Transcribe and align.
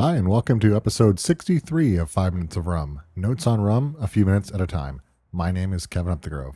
Hi, 0.00 0.16
and 0.16 0.28
welcome 0.28 0.58
to 0.60 0.74
episode 0.74 1.20
63 1.20 1.98
of 1.98 2.10
5 2.10 2.32
Minutes 2.32 2.56
of 2.56 2.66
Rum. 2.66 3.02
Notes 3.14 3.46
on 3.46 3.60
rum, 3.60 3.96
a 4.00 4.06
few 4.06 4.24
minutes 4.24 4.50
at 4.50 4.58
a 4.58 4.66
time. 4.66 5.02
My 5.30 5.50
name 5.50 5.74
is 5.74 5.86
Kevin 5.86 6.16
Upthegrove. 6.16 6.54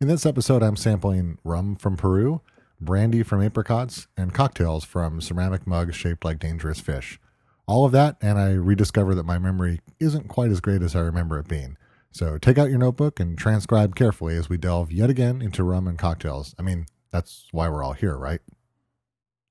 In 0.00 0.06
this 0.06 0.24
episode, 0.24 0.62
I'm 0.62 0.76
sampling 0.76 1.38
rum 1.42 1.74
from 1.74 1.96
Peru, 1.96 2.40
brandy 2.80 3.24
from 3.24 3.42
apricots, 3.42 4.06
and 4.16 4.32
cocktails 4.32 4.84
from 4.84 5.20
ceramic 5.20 5.66
mugs 5.66 5.96
shaped 5.96 6.24
like 6.24 6.38
dangerous 6.38 6.78
fish. 6.78 7.18
All 7.66 7.84
of 7.84 7.90
that, 7.90 8.16
and 8.20 8.38
I 8.38 8.52
rediscover 8.52 9.16
that 9.16 9.26
my 9.26 9.40
memory 9.40 9.80
isn't 9.98 10.28
quite 10.28 10.52
as 10.52 10.60
great 10.60 10.80
as 10.80 10.94
I 10.94 11.00
remember 11.00 11.36
it 11.40 11.48
being. 11.48 11.76
So 12.12 12.38
take 12.38 12.58
out 12.58 12.70
your 12.70 12.78
notebook 12.78 13.18
and 13.18 13.36
transcribe 13.36 13.96
carefully 13.96 14.36
as 14.36 14.48
we 14.48 14.56
delve 14.56 14.92
yet 14.92 15.10
again 15.10 15.42
into 15.42 15.64
rum 15.64 15.88
and 15.88 15.98
cocktails. 15.98 16.54
I 16.60 16.62
mean, 16.62 16.86
that's 17.10 17.48
why 17.50 17.68
we're 17.68 17.82
all 17.82 17.94
here, 17.94 18.16
right? 18.16 18.40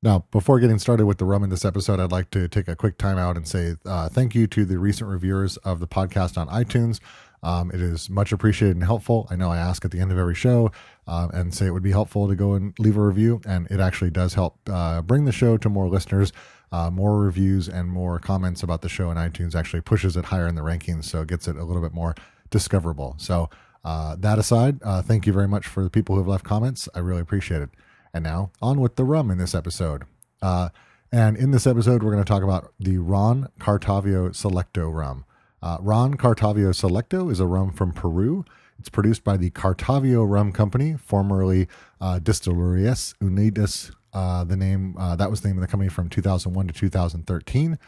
Now, 0.03 0.25
before 0.31 0.59
getting 0.59 0.79
started 0.79 1.05
with 1.05 1.17
the 1.17 1.23
rum 1.23 1.45
in 1.45 1.49
this 1.49 1.63
episode, 1.63 2.01
I'd 2.01 2.11
like 2.11 2.29
to 2.31 2.49
take 2.49 2.67
a 2.67 2.75
quick 2.75 2.97
time 2.97 3.17
out 3.17 3.37
and 3.37 3.47
say 3.47 3.77
uh, 3.85 4.09
thank 4.09 4.35
you 4.35 4.47
to 4.47 4.65
the 4.65 4.77
recent 4.77 5.09
reviewers 5.09 5.55
of 5.57 5.79
the 5.79 5.87
podcast 5.87 6.37
on 6.37 6.49
iTunes. 6.49 6.99
Um, 7.41 7.71
it 7.71 7.79
is 7.79 8.09
much 8.09 8.33
appreciated 8.33 8.75
and 8.75 8.83
helpful. 8.83 9.27
I 9.29 9.37
know 9.37 9.49
I 9.49 9.57
ask 9.57 9.85
at 9.85 9.91
the 9.91 10.01
end 10.01 10.11
of 10.11 10.17
every 10.17 10.35
show 10.35 10.73
uh, 11.07 11.29
and 11.33 11.53
say 11.53 11.67
it 11.67 11.71
would 11.71 11.83
be 11.83 11.91
helpful 11.91 12.27
to 12.27 12.35
go 12.35 12.51
and 12.51 12.77
leave 12.79 12.97
a 12.97 13.01
review, 13.01 13.39
and 13.47 13.65
it 13.71 13.79
actually 13.79 14.09
does 14.09 14.33
help 14.33 14.57
uh, 14.69 15.01
bring 15.01 15.23
the 15.23 15.31
show 15.31 15.55
to 15.55 15.69
more 15.69 15.87
listeners. 15.87 16.33
Uh, 16.73 16.89
more 16.89 17.19
reviews 17.19 17.69
and 17.69 17.87
more 17.87 18.19
comments 18.19 18.61
about 18.61 18.81
the 18.81 18.89
show 18.89 19.09
in 19.09 19.15
iTunes 19.15 19.55
actually 19.55 19.81
pushes 19.81 20.17
it 20.17 20.25
higher 20.25 20.47
in 20.47 20.55
the 20.55 20.61
rankings, 20.61 21.05
so 21.05 21.21
it 21.21 21.29
gets 21.29 21.47
it 21.47 21.55
a 21.55 21.63
little 21.63 21.81
bit 21.81 21.93
more 21.93 22.13
discoverable. 22.49 23.15
So, 23.19 23.49
uh, 23.85 24.17
that 24.19 24.37
aside, 24.37 24.79
uh, 24.83 25.01
thank 25.01 25.25
you 25.27 25.31
very 25.31 25.47
much 25.47 25.67
for 25.67 25.81
the 25.81 25.89
people 25.89 26.15
who 26.15 26.21
have 26.21 26.27
left 26.27 26.43
comments. 26.43 26.89
I 26.93 26.99
really 26.99 27.21
appreciate 27.21 27.61
it. 27.61 27.69
And 28.13 28.23
now, 28.23 28.51
on 28.61 28.79
with 28.79 28.95
the 28.95 29.03
rum 29.03 29.31
in 29.31 29.39
this 29.39 29.55
episode. 29.55 30.03
Uh, 30.41 30.69
and 31.11 31.35
in 31.35 31.51
this 31.51 31.65
episode, 31.65 32.03
we're 32.03 32.11
going 32.11 32.23
to 32.23 32.27
talk 32.27 32.43
about 32.43 32.71
the 32.79 32.99
Ron 32.99 33.49
Cartavio 33.59 34.29
Selecto 34.29 34.93
rum. 34.93 35.25
Uh, 35.63 35.77
Ron 35.79 36.15
Cartavio 36.15 36.69
Selecto 36.73 37.31
is 37.31 37.39
a 37.39 37.47
rum 37.47 37.71
from 37.71 37.91
Peru. 37.91 38.45
It's 38.77 38.89
produced 38.89 39.23
by 39.23 39.37
the 39.37 39.49
Cartavio 39.49 40.29
Rum 40.29 40.51
Company, 40.51 40.95
formerly 40.97 41.67
uh, 42.01 42.19
Distillerías 42.21 43.15
Unidas. 43.21 43.91
Uh, 44.11 44.43
the 44.43 44.57
name 44.57 44.95
uh, 44.99 45.15
that 45.15 45.31
was 45.31 45.41
the 45.41 45.47
name 45.47 45.57
of 45.57 45.61
the 45.61 45.67
company 45.67 45.89
from 45.89 46.09
2001 46.09 46.67
to 46.67 46.73
2013. 46.73 47.79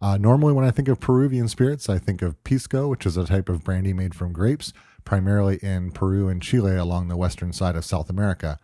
Uh, 0.00 0.16
normally, 0.18 0.52
when 0.52 0.64
I 0.64 0.70
think 0.70 0.88
of 0.88 1.00
Peruvian 1.00 1.48
spirits, 1.48 1.88
I 1.88 1.98
think 1.98 2.22
of 2.22 2.42
pisco, 2.44 2.88
which 2.88 3.06
is 3.06 3.16
a 3.16 3.24
type 3.24 3.48
of 3.48 3.64
brandy 3.64 3.92
made 3.92 4.14
from 4.14 4.32
grapes, 4.32 4.72
primarily 5.04 5.56
in 5.62 5.92
Peru 5.92 6.28
and 6.28 6.42
Chile 6.42 6.76
along 6.76 7.08
the 7.08 7.16
western 7.16 7.52
side 7.52 7.76
of 7.76 7.84
South 7.84 8.10
America. 8.10 8.58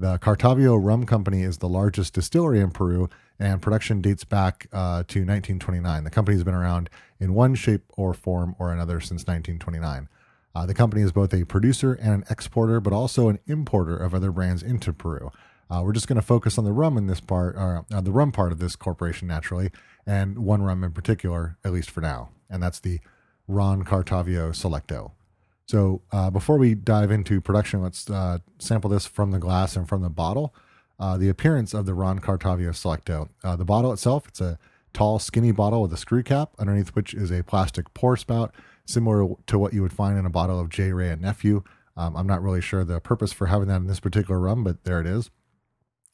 The 0.00 0.18
Cartavio 0.18 0.82
Rum 0.82 1.04
Company 1.04 1.42
is 1.42 1.58
the 1.58 1.68
largest 1.68 2.14
distillery 2.14 2.60
in 2.60 2.70
Peru, 2.70 3.10
and 3.38 3.60
production 3.60 4.00
dates 4.00 4.24
back 4.24 4.66
uh, 4.72 5.04
to 5.08 5.20
1929. 5.26 6.04
The 6.04 6.10
company 6.10 6.36
has 6.36 6.42
been 6.42 6.54
around 6.54 6.88
in 7.18 7.34
one 7.34 7.54
shape 7.54 7.82
or 7.98 8.14
form 8.14 8.56
or 8.58 8.72
another 8.72 9.00
since 9.00 9.26
1929. 9.26 10.08
Uh, 10.54 10.64
the 10.64 10.72
company 10.72 11.02
is 11.02 11.12
both 11.12 11.34
a 11.34 11.44
producer 11.44 11.92
and 11.92 12.14
an 12.14 12.24
exporter, 12.30 12.80
but 12.80 12.94
also 12.94 13.28
an 13.28 13.40
importer 13.46 13.94
of 13.94 14.14
other 14.14 14.32
brands 14.32 14.62
into 14.62 14.94
Peru. 14.94 15.30
Uh, 15.70 15.82
we're 15.84 15.92
just 15.92 16.08
going 16.08 16.16
to 16.16 16.26
focus 16.26 16.56
on 16.56 16.64
the 16.64 16.72
rum 16.72 16.96
in 16.96 17.06
this 17.06 17.20
part, 17.20 17.54
or 17.56 17.84
uh, 17.92 18.00
the 18.00 18.10
rum 18.10 18.32
part 18.32 18.52
of 18.52 18.58
this 18.58 18.76
corporation 18.76 19.28
naturally, 19.28 19.70
and 20.06 20.38
one 20.38 20.62
rum 20.62 20.82
in 20.82 20.92
particular, 20.92 21.58
at 21.62 21.74
least 21.74 21.90
for 21.90 22.00
now, 22.00 22.30
and 22.48 22.62
that's 22.62 22.80
the 22.80 23.00
Ron 23.46 23.84
Cartavio 23.84 24.52
Selecto. 24.52 25.10
So 25.70 26.02
uh, 26.10 26.30
before 26.30 26.58
we 26.58 26.74
dive 26.74 27.12
into 27.12 27.40
production, 27.40 27.80
let's 27.80 28.10
uh, 28.10 28.38
sample 28.58 28.90
this 28.90 29.06
from 29.06 29.30
the 29.30 29.38
glass 29.38 29.76
and 29.76 29.88
from 29.88 30.02
the 30.02 30.10
bottle. 30.10 30.52
Uh, 30.98 31.16
the 31.16 31.28
appearance 31.28 31.74
of 31.74 31.86
the 31.86 31.94
Ron 31.94 32.18
Cartavio 32.18 32.70
Selecto. 32.70 33.28
Uh, 33.44 33.54
the 33.54 33.64
bottle 33.64 33.92
itself, 33.92 34.26
it's 34.26 34.40
a 34.40 34.58
tall, 34.92 35.20
skinny 35.20 35.52
bottle 35.52 35.82
with 35.82 35.92
a 35.92 35.96
screw 35.96 36.24
cap, 36.24 36.50
underneath 36.58 36.88
which 36.88 37.14
is 37.14 37.30
a 37.30 37.44
plastic 37.44 37.94
pour 37.94 38.16
spout, 38.16 38.52
similar 38.84 39.36
to 39.46 39.58
what 39.60 39.72
you 39.72 39.80
would 39.80 39.92
find 39.92 40.18
in 40.18 40.26
a 40.26 40.30
bottle 40.30 40.58
of 40.58 40.70
J. 40.70 40.92
Wray 40.92 41.10
and 41.10 41.22
Nephew. 41.22 41.62
Um, 41.96 42.16
I'm 42.16 42.26
not 42.26 42.42
really 42.42 42.60
sure 42.60 42.82
the 42.82 42.98
purpose 42.98 43.32
for 43.32 43.46
having 43.46 43.68
that 43.68 43.76
in 43.76 43.86
this 43.86 44.00
particular 44.00 44.40
rum, 44.40 44.64
but 44.64 44.82
there 44.82 45.00
it 45.00 45.06
is. 45.06 45.30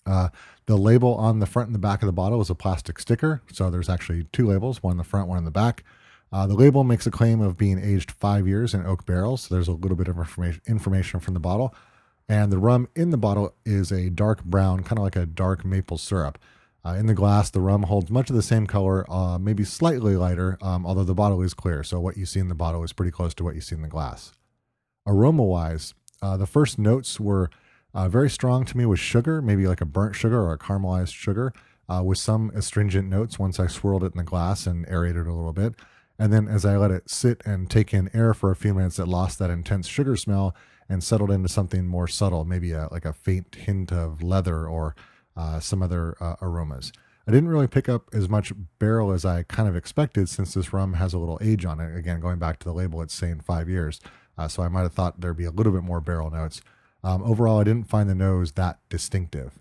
Uh, 0.05 0.29
the 0.67 0.77
label 0.77 1.15
on 1.15 1.39
the 1.39 1.47
front 1.47 1.69
and 1.69 1.75
the 1.75 1.79
back 1.79 2.03
of 2.03 2.07
the 2.07 2.13
bottle 2.13 2.43
is 2.43 2.51
a 2.51 2.55
plastic 2.55 2.99
sticker. 2.99 3.41
So 3.51 3.71
there's 3.71 3.89
actually 3.89 4.25
two 4.35 4.49
labels, 4.49 4.83
one 4.83 4.93
in 4.93 4.99
the 4.99 5.05
front, 5.05 5.29
one 5.29 5.39
in 5.39 5.47
the 5.47 5.51
back. 5.51 5.83
Uh, 6.33 6.47
the 6.47 6.55
label 6.55 6.85
makes 6.85 7.07
a 7.07 7.11
claim 7.11 7.41
of 7.41 7.57
being 7.57 7.79
aged 7.79 8.11
five 8.11 8.47
years 8.47 8.75
in 8.75 8.85
oak 8.85 9.07
barrels. 9.07 9.43
So 9.43 9.55
there's 9.55 9.69
a 9.69 9.73
little 9.73 9.97
bit 9.97 10.09
of 10.09 10.19
information, 10.19 10.61
information 10.67 11.21
from 11.21 11.35
the 11.35 11.41
bottle. 11.41 11.75
And 12.29 12.51
the 12.51 12.59
rum 12.59 12.89
in 12.97 13.11
the 13.11 13.17
bottle 13.17 13.55
is 13.65 13.93
a 13.93 14.11
dark 14.11 14.45
brown, 14.45 14.83
kind 14.83 14.99
of 14.99 15.05
like 15.05 15.17
a 15.17 15.27
dark 15.27 15.65
maple 15.65 15.99
syrup. 15.99 16.39
Uh, 16.85 16.95
in 16.95 17.07
the 17.07 17.15
glass, 17.15 17.51
the 17.51 17.61
rum 17.61 17.85
holds 17.85 18.11
much 18.11 18.31
of 18.31 18.37
the 18.37 18.43
same 18.43 18.67
color, 18.67 19.05
uh, 19.11 19.39
maybe 19.39 19.65
slightly 19.65 20.17
lighter, 20.17 20.57
um, 20.63 20.87
although 20.87 21.05
the 21.05 21.15
bottle 21.15 21.43
is 21.43 21.55
clear. 21.55 21.83
So 21.83 21.99
what 21.99 22.17
you 22.17 22.27
see 22.27 22.39
in 22.39 22.49
the 22.49 22.55
bottle 22.55 22.85
is 22.85 22.93
pretty 22.93 23.11
close 23.11 23.35
to 23.35 23.45
what 23.45 23.55
you 23.55 23.61
see 23.61 23.75
in 23.75 23.83
the 23.83 23.89
glass. 23.89 24.33
Aroma 25.07 25.43
wise, 25.45 25.95
uh, 26.23 26.37
the 26.37 26.47
first 26.47 26.79
notes 26.79 27.19
were 27.19 27.51
uh, 27.95 28.09
very 28.09 28.31
strong 28.31 28.65
to 28.67 28.77
me 28.77 28.87
with 28.87 29.01
sugar, 29.01 29.41
maybe 29.41 29.67
like 29.67 29.81
a 29.81 29.87
burnt 29.87 30.15
sugar 30.15 30.41
or 30.41 30.53
a 30.53 30.59
caramelized 30.59 31.15
sugar, 31.15 31.53
uh, 31.89 32.03
with 32.05 32.19
some 32.19 32.51
astringent 32.55 33.09
notes 33.09 33.39
once 33.39 33.59
I 33.59 33.69
swirled 33.69 34.05
it 34.05 34.13
in 34.13 34.19
the 34.19 34.25
glass 34.25 34.67
and 34.67 34.87
aerated 34.89 35.27
it 35.27 35.31
a 35.31 35.33
little 35.33 35.53
bit. 35.53 35.75
And 36.19 36.33
then 36.33 36.49
as 36.49 36.65
I 36.65 36.77
let 36.77 36.91
it 36.91 37.11
sit 37.11 37.43
and 37.45 37.71
take 37.71 37.93
in 37.93 38.11
air 38.15 38.33
for 38.33 38.51
a 38.51 38.57
few 38.57 38.73
minutes, 38.75 38.99
it 38.99 39.07
lost 39.07 39.39
that 39.39 39.51
intense 39.51 39.87
sugar 39.87 40.17
smell 40.17 40.55
and 40.89 41.03
settled 41.03 41.31
into 41.31 41.49
something 41.49 41.87
more 41.87 42.09
subtle, 42.09 42.45
maybe 42.45 42.73
a, 42.73 42.89
like 42.91 43.05
a 43.05 43.13
faint 43.13 43.55
hint 43.55 43.93
of 43.93 44.23
leather 44.23 44.67
or 44.67 44.95
uh, 45.37 45.61
some 45.61 45.83
other 45.83 46.17
uh, 46.21 46.37
aromas. 46.41 46.93
I 47.29 47.33
didn't 47.33 47.49
really 47.49 47.67
pick 47.67 47.89
up 47.89 48.09
as 48.15 48.29
much 48.29 48.53
barrel 48.79 49.13
as 49.13 49.25
I 49.25 49.43
kind 49.43 49.69
of 49.69 49.75
expected 49.75 50.29
since 50.29 50.55
this 50.55 50.73
rum 50.73 50.95
has 50.95 51.13
a 51.13 51.19
little 51.19 51.39
age 51.43 51.65
on 51.65 51.81
it. 51.81 51.97
Again, 51.97 52.21
going 52.21 52.39
back 52.39 52.61
to 52.61 52.65
the 52.65 52.73
label, 52.73 53.03
it's 53.03 53.15
saying 53.15 53.41
five 53.41 53.69
years. 53.69 54.01
Uh, 54.39 54.47
so 54.47 54.63
I 54.63 54.69
might 54.69 54.83
have 54.83 54.93
thought 54.93 55.21
there'd 55.21 55.37
be 55.37 55.45
a 55.45 55.51
little 55.51 55.73
bit 55.73 55.83
more 55.83 56.01
barrel 56.01 56.31
notes. 56.31 56.61
Um, 57.03 57.23
overall, 57.25 57.61
I 57.61 57.65
didn't 57.65 57.89
find 57.89 58.09
the 58.09 58.15
nose 58.15 58.53
that 58.53 58.79
distinctive. 58.89 59.59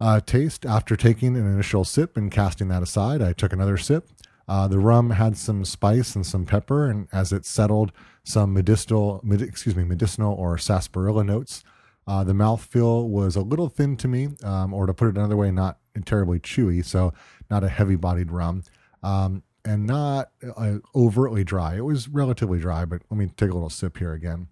Uh, 0.00 0.20
taste 0.20 0.64
after 0.64 0.96
taking 0.96 1.36
an 1.36 1.46
initial 1.46 1.84
sip 1.84 2.16
and 2.16 2.30
casting 2.30 2.68
that 2.68 2.82
aside, 2.82 3.20
I 3.20 3.32
took 3.32 3.52
another 3.52 3.76
sip 3.76 4.08
uh, 4.50 4.66
the 4.66 4.80
rum 4.80 5.10
had 5.10 5.36
some 5.36 5.64
spice 5.64 6.16
and 6.16 6.26
some 6.26 6.44
pepper, 6.44 6.90
and 6.90 7.06
as 7.12 7.32
it 7.32 7.46
settled, 7.46 7.92
some 8.24 8.52
medicinal, 8.52 9.20
med- 9.22 9.40
excuse 9.40 9.76
me, 9.76 9.84
medicinal 9.84 10.34
or 10.34 10.58
sarsaparilla 10.58 11.22
notes. 11.22 11.62
Uh, 12.04 12.24
the 12.24 12.32
mouthfeel 12.32 13.08
was 13.08 13.36
a 13.36 13.42
little 13.42 13.68
thin 13.68 13.96
to 13.96 14.08
me, 14.08 14.30
um, 14.42 14.74
or 14.74 14.86
to 14.86 14.92
put 14.92 15.06
it 15.06 15.16
another 15.16 15.36
way, 15.36 15.52
not 15.52 15.78
terribly 16.04 16.40
chewy, 16.40 16.84
so 16.84 17.12
not 17.48 17.62
a 17.62 17.68
heavy-bodied 17.68 18.32
rum, 18.32 18.64
um, 19.04 19.44
and 19.64 19.86
not 19.86 20.32
uh, 20.56 20.78
overtly 20.96 21.44
dry. 21.44 21.76
It 21.76 21.84
was 21.84 22.08
relatively 22.08 22.58
dry, 22.58 22.84
but 22.84 23.02
let 23.08 23.18
me 23.18 23.26
take 23.36 23.50
a 23.50 23.54
little 23.54 23.70
sip 23.70 23.98
here 23.98 24.14
again. 24.14 24.48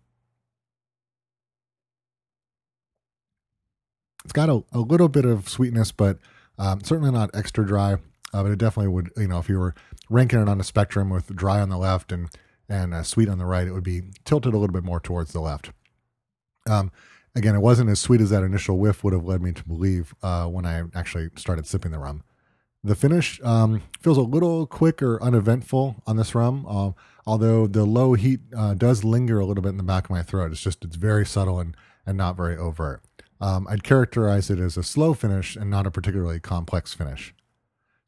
It's 4.23 4.33
got 4.33 4.49
a, 4.49 4.63
a 4.73 4.79
little 4.79 5.09
bit 5.09 5.25
of 5.25 5.49
sweetness, 5.49 5.91
but 5.91 6.19
um, 6.57 6.85
certainly 6.85 7.11
not 7.11 7.31
extra 7.35 7.67
dry. 7.67 7.97
Uh, 8.33 8.43
but 8.43 8.53
it 8.53 8.59
definitely 8.59 8.93
would, 8.93 9.11
you 9.17 9.29
know, 9.29 9.39
if 9.39 9.49
you 9.49 9.59
were 9.59 9.75
ranking 10.11 10.41
it 10.41 10.49
on 10.49 10.61
a 10.61 10.65
spectrum 10.65 11.11
with 11.11 11.35
dry 11.35 11.61
on 11.61 11.69
the 11.69 11.79
left 11.79 12.13
and 12.13 12.29
and 12.69 12.93
uh, 12.93 13.03
sweet 13.03 13.31
on 13.31 13.39
the 13.39 13.47
right, 13.47 13.67
it 13.67 13.73
would 13.73 13.85
be 13.85 14.03
tilted 14.25 14.53
a 14.53 14.59
little 14.59 14.75
bit 14.75 14.85
more 14.85 15.01
towards 15.01 15.33
the 15.33 15.41
left. 15.41 15.71
Um, 16.69 16.93
again, 17.35 17.55
it 17.55 17.61
wasn't 17.61 17.89
as 17.89 17.99
sweet 17.99 18.21
as 18.21 18.29
that 18.29 18.43
initial 18.43 18.79
whiff 18.79 19.03
would 19.03 19.15
have 19.15 19.25
led 19.25 19.41
me 19.41 19.53
to 19.53 19.65
believe 19.65 20.15
uh, 20.23 20.47
when 20.47 20.67
I 20.67 20.83
actually 20.95 21.31
started 21.37 21.67
sipping 21.67 21.93
the 21.93 21.99
rum. 21.99 22.25
The 22.85 22.95
finish 22.95 23.41
um, 23.43 23.83
feels 24.01 24.19
a 24.19 24.23
little 24.23 24.67
quick 24.67 25.03
or 25.03 25.23
uneventful 25.23 26.03
on 26.07 26.17
this 26.17 26.35
rum, 26.35 26.67
uh, 26.69 26.93
although 27.27 27.67
the 27.67 27.85
low 27.85 28.15
heat 28.15 28.41
uh, 28.57 28.75
does 28.75 29.03
linger 29.03 29.41
a 29.41 29.47
little 29.47 29.63
bit 29.63 29.71
in 29.71 29.79
the 29.79 29.83
back 29.83 30.05
of 30.05 30.11
my 30.11 30.23
throat. 30.23 30.53
It's 30.53 30.61
just 30.61 30.85
it's 30.85 30.97
very 30.97 31.27
subtle 31.27 31.59
and 31.59 31.77
and 32.07 32.17
not 32.17 32.37
very 32.37 32.57
overt. 32.57 33.03
Um, 33.41 33.67
I'd 33.69 33.83
characterize 33.83 34.51
it 34.51 34.59
as 34.59 34.77
a 34.77 34.83
slow 34.83 35.13
finish 35.13 35.57
and 35.57 35.71
not 35.71 35.87
a 35.87 35.91
particularly 35.91 36.41
complex 36.41 36.95
finish. 36.95 37.35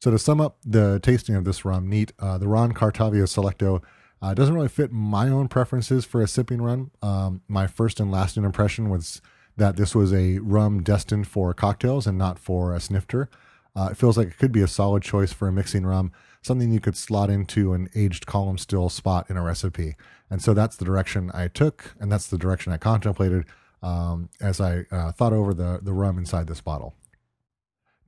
So 0.01 0.09
to 0.09 0.17
sum 0.17 0.41
up 0.41 0.57
the 0.65 0.99
tasting 1.03 1.35
of 1.35 1.45
this 1.45 1.63
rum, 1.63 1.87
neat, 1.87 2.11
uh, 2.17 2.39
the 2.39 2.47
Ron 2.47 2.71
Cartavio 2.71 3.25
Selecto 3.25 3.83
uh, 4.19 4.33
doesn't 4.33 4.55
really 4.55 4.67
fit 4.67 4.91
my 4.91 5.29
own 5.29 5.47
preferences 5.47 6.05
for 6.05 6.23
a 6.23 6.27
sipping 6.27 6.59
rum. 6.59 6.89
Um, 7.03 7.41
my 7.47 7.67
first 7.67 7.99
and 7.99 8.11
lasting 8.11 8.43
impression 8.43 8.89
was 8.89 9.21
that 9.57 9.75
this 9.75 9.93
was 9.93 10.11
a 10.11 10.39
rum 10.39 10.81
destined 10.81 11.27
for 11.27 11.53
cocktails 11.53 12.07
and 12.07 12.17
not 12.17 12.39
for 12.39 12.73
a 12.73 12.79
snifter. 12.79 13.29
Uh, 13.75 13.89
it 13.91 13.97
feels 13.97 14.17
like 14.17 14.29
it 14.29 14.39
could 14.39 14.51
be 14.51 14.63
a 14.63 14.67
solid 14.67 15.03
choice 15.03 15.31
for 15.31 15.47
a 15.47 15.51
mixing 15.51 15.85
rum, 15.85 16.11
something 16.41 16.71
you 16.71 16.79
could 16.79 16.97
slot 16.97 17.29
into 17.29 17.73
an 17.73 17.87
aged 17.93 18.25
column 18.25 18.57
still 18.57 18.89
spot 18.89 19.29
in 19.29 19.37
a 19.37 19.43
recipe. 19.43 19.95
And 20.31 20.41
so 20.41 20.55
that's 20.55 20.77
the 20.77 20.85
direction 20.85 21.29
I 21.31 21.47
took, 21.47 21.93
and 21.99 22.11
that's 22.11 22.25
the 22.25 22.39
direction 22.39 22.73
I 22.73 22.77
contemplated 22.77 23.45
um, 23.83 24.29
as 24.41 24.59
I 24.59 24.85
uh, 24.91 25.11
thought 25.11 25.33
over 25.33 25.53
the, 25.53 25.79
the 25.79 25.93
rum 25.93 26.17
inside 26.17 26.47
this 26.47 26.61
bottle. 26.61 26.95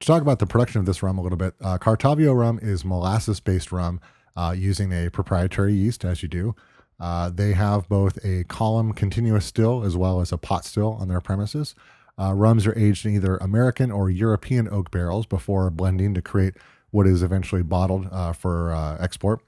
To 0.04 0.08
talk 0.08 0.22
about 0.22 0.40
the 0.40 0.46
production 0.46 0.80
of 0.80 0.86
this 0.86 1.02
rum 1.02 1.18
a 1.18 1.22
little 1.22 1.38
bit, 1.38 1.54
uh, 1.62 1.78
Cartavio 1.78 2.38
rum 2.38 2.60
is 2.62 2.84
molasses 2.84 3.40
based 3.40 3.72
rum 3.72 4.02
uh, 4.36 4.54
using 4.54 4.92
a 4.92 5.10
proprietary 5.10 5.74
yeast, 5.76 6.04
as 6.04 6.22
you 6.22 6.28
do. 6.28 6.58
Uh, 7.00 7.30
they 7.30 7.54
have 7.54 7.88
both 7.88 8.20
a 8.22 8.44
column 8.44 8.92
continuous 8.92 9.46
still 9.46 9.82
as 9.86 9.96
well 9.96 10.20
as 10.20 10.34
a 10.34 10.38
pot 10.38 10.66
still 10.66 10.98
on 11.00 11.08
their 11.08 11.22
premises. 11.22 11.74
Uh, 12.20 12.34
rums 12.34 12.68
are 12.68 12.78
aged 12.78 13.06
in 13.06 13.16
either 13.16 13.38
American 13.38 13.92
or 13.92 14.10
European 14.10 14.68
oak 14.68 14.92
barrels 14.92 15.26
before 15.26 15.70
blending 15.70 16.14
to 16.14 16.22
create 16.22 16.56
what 16.92 17.08
is 17.08 17.24
eventually 17.24 17.64
bottled 17.64 18.10
uh, 18.12 18.34
for 18.34 18.74
uh, 18.74 18.98
export. 19.00 19.40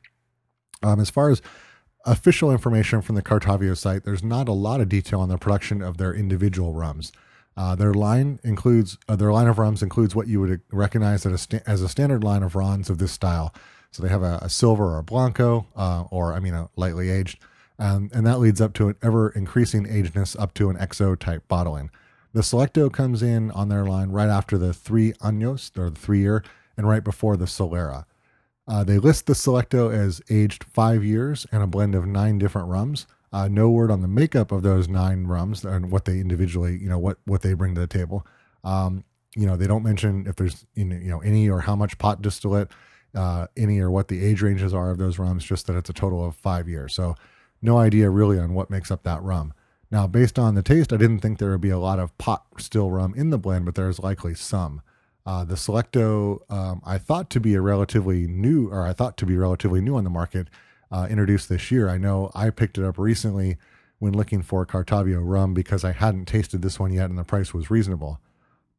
Um, 0.81 1.01
as 1.01 1.10
far 1.10 1.30
as 1.31 1.42
official 2.06 2.50
information 2.50 3.01
from 3.01 3.16
the 3.16 3.22
Cartavio 3.22 3.75
site, 3.75 4.06
there's 4.06 4.24
not 4.24 4.48
a 4.48 4.54
lot 4.54 4.80
of 4.80 4.88
detail 4.88 5.19
on 5.19 5.28
the 5.28 5.38
production 5.38 5.81
of 5.81 5.98
their 5.98 6.13
individual 6.13 6.72
rums. 6.72 7.12
Uh, 7.57 7.75
their 7.75 7.94
line 7.94 8.40
includes 8.44 8.98
uh, 9.07 9.16
their 9.16 9.31
line 9.31 9.48
of 9.48 9.57
rums 9.57 9.81
includes 9.81 10.13
what 10.13 10.28
you 10.28 10.42
would 10.42 10.62
recognize 10.72 11.25
as 11.25 11.48
a, 11.52 11.69
as 11.69 11.81
a 11.81 11.90
standard 11.90 12.24
line 12.24 12.44
of 12.44 12.56
rums 12.56 12.90
of 12.90 12.98
this 12.98 13.12
style. 13.12 13.54
So 13.92 14.04
they 14.04 14.10
have 14.10 14.24
a, 14.24 14.40
a 14.42 14.50
silver 14.50 14.96
or 14.96 14.98
a 14.98 15.04
blanco, 15.04 15.68
uh, 15.75 16.04
or 16.12 16.34
I 16.34 16.40
mean 16.40 16.54
a 16.54 16.69
lightly 16.75 17.10
aged, 17.10 17.40
um, 17.80 18.10
and 18.13 18.25
that 18.25 18.40
leads 18.40 18.60
up 18.60 18.74
to 18.74 18.90
an 18.90 18.96
ever 19.02 19.30
increasing 19.30 19.86
agedness 19.86 20.38
up 20.38 20.54
to 20.56 20.69
an 20.69 20.75
XO 20.75 21.18
type 21.18 21.48
bottling. 21.48 21.90
The 22.34 22.42
Selecto 22.42 22.92
comes 22.92 23.24
in 23.24 23.52
on 23.52 23.69
their 23.69 23.86
line 23.86 24.10
right 24.10 24.28
after 24.28 24.58
the 24.58 24.74
three 24.74 25.13
años 25.13 25.72
or 25.78 25.90
the 25.90 26.00
three 26.00 26.19
year, 26.19 26.44
and 26.75 26.90
right 26.90 27.04
before 27.04 27.38
the 27.38 27.46
Solera. 27.46 28.04
Uh, 28.68 28.84
they 28.84 28.98
list 28.98 29.28
the 29.28 29.34
Selecto 29.34 29.94
as 29.94 30.22
aged 30.30 30.66
five 30.66 31.04
years 31.06 31.48
and 31.51 31.63
a 31.63 31.68
blend 31.68 31.96
of 31.96 32.06
nine 32.06 32.38
different 32.38 32.68
rums. 32.68 33.08
Uh, 33.36 33.50
no 33.50 33.70
word 33.70 33.92
on 33.92 34.02
the 34.02 34.08
makeup 34.08 34.50
of 34.54 34.64
those 34.64 34.88
nine 34.88 35.26
rums 35.28 35.66
and 35.66 35.92
what 35.92 36.06
they 36.06 36.22
individually, 36.22 36.78
you 36.78 36.88
know, 36.88 36.98
what 36.98 37.18
what 37.26 37.42
they 37.42 37.54
bring 37.54 37.76
to 37.76 37.82
the 37.82 37.86
table. 37.86 38.26
Um, 38.64 39.04
you 39.36 39.46
know, 39.46 39.58
they 39.58 39.68
don't 39.68 39.84
mention 39.84 40.26
if 40.26 40.38
there's 40.38 40.66
you 40.74 40.86
know 40.86 41.20
any 41.20 41.50
or 41.50 41.60
how 41.60 41.76
much 41.76 41.98
pot 41.98 42.22
distillate, 42.22 42.70
uh, 43.14 43.48
any 43.58 43.82
or 43.82 43.92
what 43.92 44.08
the 44.08 44.24
age 44.26 44.42
ranges 44.42 44.74
are 44.74 44.90
of 44.90 45.00
those 45.00 45.20
rums. 45.20 45.44
Just 45.44 45.68
that 45.68 45.76
it's 45.76 45.90
a 45.90 45.94
total 45.94 46.24
of 46.26 46.34
five 46.38 46.70
years. 46.70 46.94
So 46.94 47.16
no 47.62 47.78
idea 47.78 48.10
really 48.10 48.40
on 48.40 48.54
what 48.54 48.70
makes 48.70 48.90
up 48.90 49.04
that 49.04 49.22
rum. 49.22 49.54
Now, 49.92 50.08
based 50.08 50.40
on 50.40 50.56
the 50.56 50.64
taste, 50.64 50.94
I 50.94 50.98
didn't 50.98 51.20
think 51.20 51.38
there 51.38 51.52
would 51.52 51.60
be 51.60 51.72
a 51.72 51.78
lot 51.78 52.00
of 52.00 52.18
pot 52.18 52.46
still 52.58 52.90
rum 52.90 53.14
in 53.18 53.32
the 53.32 53.38
blend, 53.38 53.66
but 53.66 53.76
there's 53.76 54.00
likely 54.00 54.34
some. 54.34 54.82
Uh, 55.26 55.44
the 55.44 55.56
Selecto, 55.56 56.40
um, 56.50 56.82
I 56.86 57.00
thought 57.00 57.30
to 57.32 57.42
be 57.42 57.54
a 57.56 57.62
relatively 57.62 58.28
new, 58.28 58.70
or 58.70 58.88
I 58.88 58.94
thought 58.94 59.18
to 59.18 59.26
be 59.26 59.36
relatively 59.36 59.82
new 59.82 59.98
on 59.98 60.06
the 60.06 60.10
market, 60.10 60.48
uh, 60.92 61.08
introduced 61.10 61.50
this 61.50 61.72
year. 61.72 61.90
I 61.90 61.98
know 61.98 62.32
I 62.34 62.50
picked 62.50 62.78
it 62.78 62.86
up 62.86 62.98
recently 62.98 63.58
when 64.00 64.14
looking 64.14 64.42
for 64.42 64.66
Cartavio 64.66 65.22
rum 65.24 65.54
because 65.54 65.84
I 65.84 65.92
hadn't 65.92 66.26
tasted 66.26 66.62
this 66.62 66.80
one 66.80 66.92
yet 66.92 67.10
and 67.10 67.18
the 67.18 67.24
price 67.24 67.54
was 67.54 67.70
reasonable. 67.70 68.20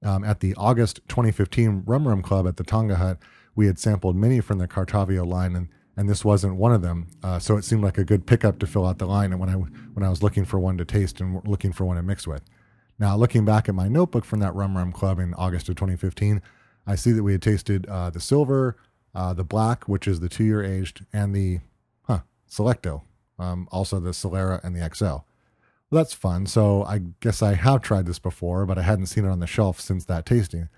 Um, 0.05 0.25
at 0.25 0.41
the 0.41 0.55
August 0.57 1.01
2015 1.09 1.83
Rum 1.87 2.07
Rum 2.07 2.23
Club 2.23 2.47
at 2.47 2.57
the 2.57 2.65
Tonga 2.65 2.97
Hut, 2.97 3.19
we 3.55 3.67
had 3.67 3.79
sampled 3.79 4.15
many 4.15 4.41
from 4.41 4.59
the 4.59 4.69
Cartavio 4.69 5.27
line, 5.27 5.57
and, 5.57 5.69
and 5.97 6.09
this 6.09 6.25
wasn't 6.25 6.57
one 6.57 6.73
of 6.73 6.83
them. 6.83 7.09
Uh, 7.23 7.39
so 7.39 7.57
it 7.57 7.65
seemed 7.65 7.83
like 7.83 7.97
a 7.97 8.05
good 8.05 8.27
pickup 8.27 8.59
to 8.59 8.67
fill 8.67 8.87
out 8.87 8.99
the 8.99 9.07
line. 9.07 9.33
And 9.33 9.41
when 9.41 9.49
I 9.49 9.55
when 9.55 10.05
I 10.05 10.11
was 10.11 10.23
looking 10.23 10.45
for 10.45 10.61
one 10.61 10.77
to 10.77 10.85
taste 10.85 11.21
and 11.21 11.41
looking 11.49 11.73
for 11.73 11.87
one 11.87 11.97
to 11.97 12.03
mix 12.03 12.27
with, 12.27 12.43
now 12.99 13.17
looking 13.17 13.45
back 13.47 13.69
at 13.69 13.75
my 13.75 13.89
notebook 13.89 14.27
from 14.27 14.41
that 14.41 14.55
Rum 14.55 14.77
Rum 14.77 14.93
Club 14.93 15.19
in 15.19 15.33
August 15.35 15.71
of 15.71 15.77
2015, 15.77 16.43
I 16.87 16.95
see 16.95 17.13
that 17.13 17.23
we 17.23 17.33
had 17.33 17.43
tasted 17.43 17.87
uh, 17.87 18.11
the 18.11 18.21
silver, 18.21 18.77
uh, 19.15 19.33
the 19.33 19.45
black, 19.45 19.89
which 19.89 20.07
is 20.07 20.21
the 20.21 20.29
two 20.29 20.45
year 20.45 20.63
aged, 20.63 21.07
and 21.13 21.35
the 21.35 21.61
Selecto, 22.51 23.03
um, 23.39 23.69
also 23.71 24.01
the 24.01 24.11
Solera 24.11 24.63
and 24.63 24.75
the 24.75 24.95
XL. 24.95 25.05
Well, 25.91 26.03
that's 26.03 26.15
fun. 26.15 26.47
So 26.47 26.83
I 26.85 27.01
guess 27.21 27.43
I 27.43 27.55
have 27.55 27.83
tried 27.83 28.07
this 28.07 28.19
before, 28.19 28.67
but 28.67 28.79
I 28.79 28.83
hadn't 28.83 29.07
seen 29.07 29.25
it 29.25 29.31
on 29.31 29.41
the 29.41 29.47
shelf 29.47 29.81
since 29.81 30.05
that 30.07 30.27
tasting. 30.27 30.69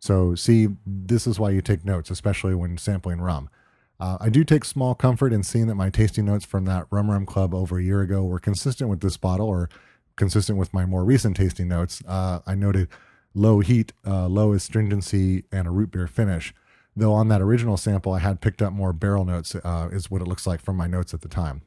So, 0.00 0.34
see, 0.34 0.68
this 0.86 1.26
is 1.26 1.40
why 1.40 1.50
you 1.50 1.60
take 1.60 1.84
notes, 1.84 2.10
especially 2.10 2.54
when 2.54 2.78
sampling 2.78 3.20
rum. 3.20 3.50
Uh, 3.98 4.16
I 4.20 4.28
do 4.28 4.44
take 4.44 4.64
small 4.64 4.94
comfort 4.94 5.32
in 5.32 5.42
seeing 5.42 5.66
that 5.66 5.74
my 5.74 5.90
tasting 5.90 6.24
notes 6.24 6.44
from 6.44 6.66
that 6.66 6.86
Rum 6.90 7.10
Rum 7.10 7.26
Club 7.26 7.52
over 7.52 7.78
a 7.78 7.82
year 7.82 8.00
ago 8.00 8.22
were 8.24 8.38
consistent 8.38 8.88
with 8.88 9.00
this 9.00 9.16
bottle 9.16 9.48
or 9.48 9.68
consistent 10.14 10.56
with 10.56 10.72
my 10.72 10.86
more 10.86 11.04
recent 11.04 11.36
tasting 11.36 11.66
notes. 11.66 12.00
Uh, 12.06 12.38
I 12.46 12.54
noted 12.54 12.88
low 13.34 13.58
heat, 13.58 13.92
uh, 14.06 14.28
low 14.28 14.52
astringency, 14.52 15.44
and 15.50 15.66
a 15.66 15.70
root 15.70 15.90
beer 15.90 16.06
finish 16.06 16.54
though 16.98 17.14
on 17.14 17.28
that 17.28 17.40
original 17.40 17.76
sample 17.76 18.12
I 18.12 18.18
had 18.18 18.40
picked 18.40 18.62
up 18.62 18.72
more 18.72 18.92
barrel 18.92 19.24
notes, 19.24 19.54
uh, 19.54 19.88
is 19.92 20.10
what 20.10 20.22
it 20.22 20.28
looks 20.28 20.46
like 20.46 20.60
from 20.60 20.76
my 20.76 20.86
notes 20.86 21.14
at 21.14 21.20
the 21.20 21.28
time. 21.28 21.62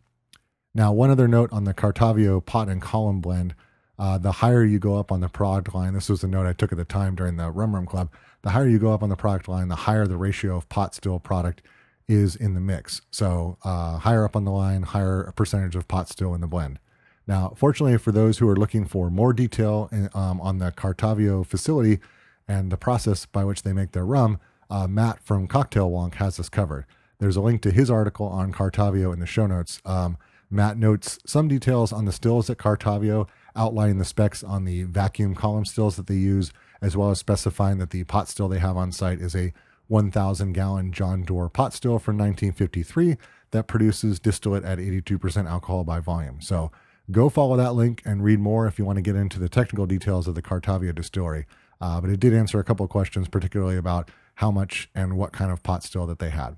Now, 0.74 0.94
one 0.94 1.10
other 1.10 1.28
note 1.28 1.52
on 1.52 1.66
the 1.66 1.74
Cartavio 1.74 2.46
pot 2.46 2.70
and 2.70 2.82
column 2.82 3.20
blend. 3.22 3.56
Uh, 4.00 4.18
the 4.18 4.32
higher 4.32 4.64
you 4.64 4.80
go 4.80 4.98
up 4.98 5.12
on 5.12 5.20
the 5.20 5.30
product 5.30 5.76
line, 5.76 5.94
this 5.94 6.10
was 6.10 6.22
the 6.22 6.28
note 6.28 6.48
I 6.48 6.54
took 6.54 6.72
at 6.72 6.78
the 6.78 6.86
time 6.86 7.14
during 7.14 7.36
the 7.36 7.52
Rum 7.52 7.76
Rum 7.76 7.86
Club. 7.86 8.10
The 8.42 8.52
higher 8.52 8.68
you 8.68 8.80
go 8.80 8.94
up 8.94 9.04
on 9.04 9.10
the 9.10 9.16
product 9.16 9.48
line, 9.48 9.68
the 9.68 9.76
higher 9.76 10.08
the 10.08 10.18
ratio 10.18 10.58
of 10.58 10.70
pot 10.70 10.96
still 10.96 11.20
product 11.20 11.62
is 12.08 12.36
in 12.36 12.56
the 12.56 12.60
mix. 12.60 13.02
So, 13.12 13.58
uh, 13.64 13.98
higher 14.00 14.26
up 14.26 14.36
on 14.36 14.44
the 14.44 14.52
line, 14.52 14.84
higher 14.84 15.32
percentage 15.36 15.76
of 15.76 15.88
pot 15.88 16.10
still 16.10 16.34
in 16.34 16.42
the 16.42 16.48
blend. 16.48 16.80
Now, 17.28 17.54
fortunately 17.56 17.98
for 17.98 18.12
those 18.12 18.40
who 18.40 18.50
are 18.50 18.56
looking 18.56 18.86
for 18.86 19.12
more 19.12 19.34
detail 19.34 19.88
in, 19.92 20.10
um, 20.14 20.42
on 20.42 20.58
the 20.58 20.72
Cartavio 20.72 21.46
facility 21.46 22.00
and 22.48 22.72
the 22.72 22.78
process 22.78 23.26
by 23.26 23.44
which 23.46 23.62
they 23.62 23.74
make 23.74 23.92
their 23.92 24.06
rum, 24.06 24.40
uh, 24.72 24.88
Matt 24.88 25.22
from 25.22 25.48
Cocktail 25.48 25.92
Wonk 25.92 26.16
has 26.16 26.38
this 26.38 26.50
covered. 26.50 26.86
There's 27.20 27.36
a 27.36 27.42
link 27.42 27.62
to 27.62 27.72
his 27.72 27.92
article 27.92 28.26
on 28.26 28.52
Cartavio 28.52 29.14
in 29.14 29.20
the 29.20 29.28
show 29.28 29.46
notes. 29.46 29.82
Um, 29.86 30.18
Matt 30.50 30.78
notes 30.78 31.20
some 31.26 31.48
details 31.48 31.94
on 31.94 32.06
the 32.06 32.12
stills 32.12 32.50
at 32.50 32.58
Cartavio, 32.58 33.28
outlining 33.56 34.00
the 34.00 34.06
specs 34.06 34.44
on 34.44 34.66
the 34.66 34.84
vacuum 34.84 35.36
column 35.36 35.66
stills 35.66 35.98
that 35.98 36.08
they 36.08 36.16
use, 36.16 36.52
as 36.82 36.98
well 36.98 37.12
as 37.12 37.20
specifying 37.20 37.78
that 37.78 37.92
the 37.92 38.06
pot 38.06 38.28
still 38.28 38.48
they 38.48 38.60
have 38.60 38.78
on 38.78 38.92
site 38.92 39.20
is 39.20 39.36
a 39.36 39.54
1,000 39.88 40.54
gallon 40.54 40.94
John 40.94 41.24
Dore 41.24 41.50
pot 41.50 41.74
still 41.74 42.00
from 42.00 42.18
1953 42.18 43.18
that 43.52 43.68
produces 43.68 44.20
distillate 44.20 44.64
at 44.64 44.78
82% 44.78 45.50
alcohol 45.50 45.84
by 45.84 46.00
volume. 46.00 46.40
So 46.42 46.72
go 47.12 47.28
follow 47.28 47.58
that 47.58 47.74
link 47.74 48.02
and 48.06 48.24
read 48.24 48.40
more 48.40 48.68
if 48.68 48.80
you 48.80 48.86
want 48.86 48.96
to 48.98 49.02
get 49.02 49.18
into 49.18 49.38
the 49.38 49.50
technical 49.50 49.86
details 49.86 50.30
of 50.30 50.36
the 50.36 50.42
Cartavio 50.42 50.96
distillery. 50.96 51.46
Uh, 51.82 52.00
but 52.00 52.10
it 52.10 52.20
did 52.20 52.34
answer 52.34 52.60
a 52.60 52.64
couple 52.64 52.86
of 52.86 52.90
questions, 52.90 53.28
particularly 53.28 53.76
about 53.76 54.10
how 54.36 54.52
much 54.52 54.90
and 54.96 55.18
what 55.18 55.32
kind 55.32 55.52
of 55.52 55.64
pot 55.64 55.84
still 55.84 56.06
that 56.08 56.20
they 56.20 56.30
had. 56.30 56.58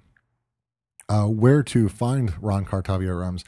Uh, 1.09 1.25
where 1.25 1.63
to 1.63 1.89
find 1.89 2.33
Ron 2.41 2.65
Cartavio 2.65 3.19
rums? 3.19 3.43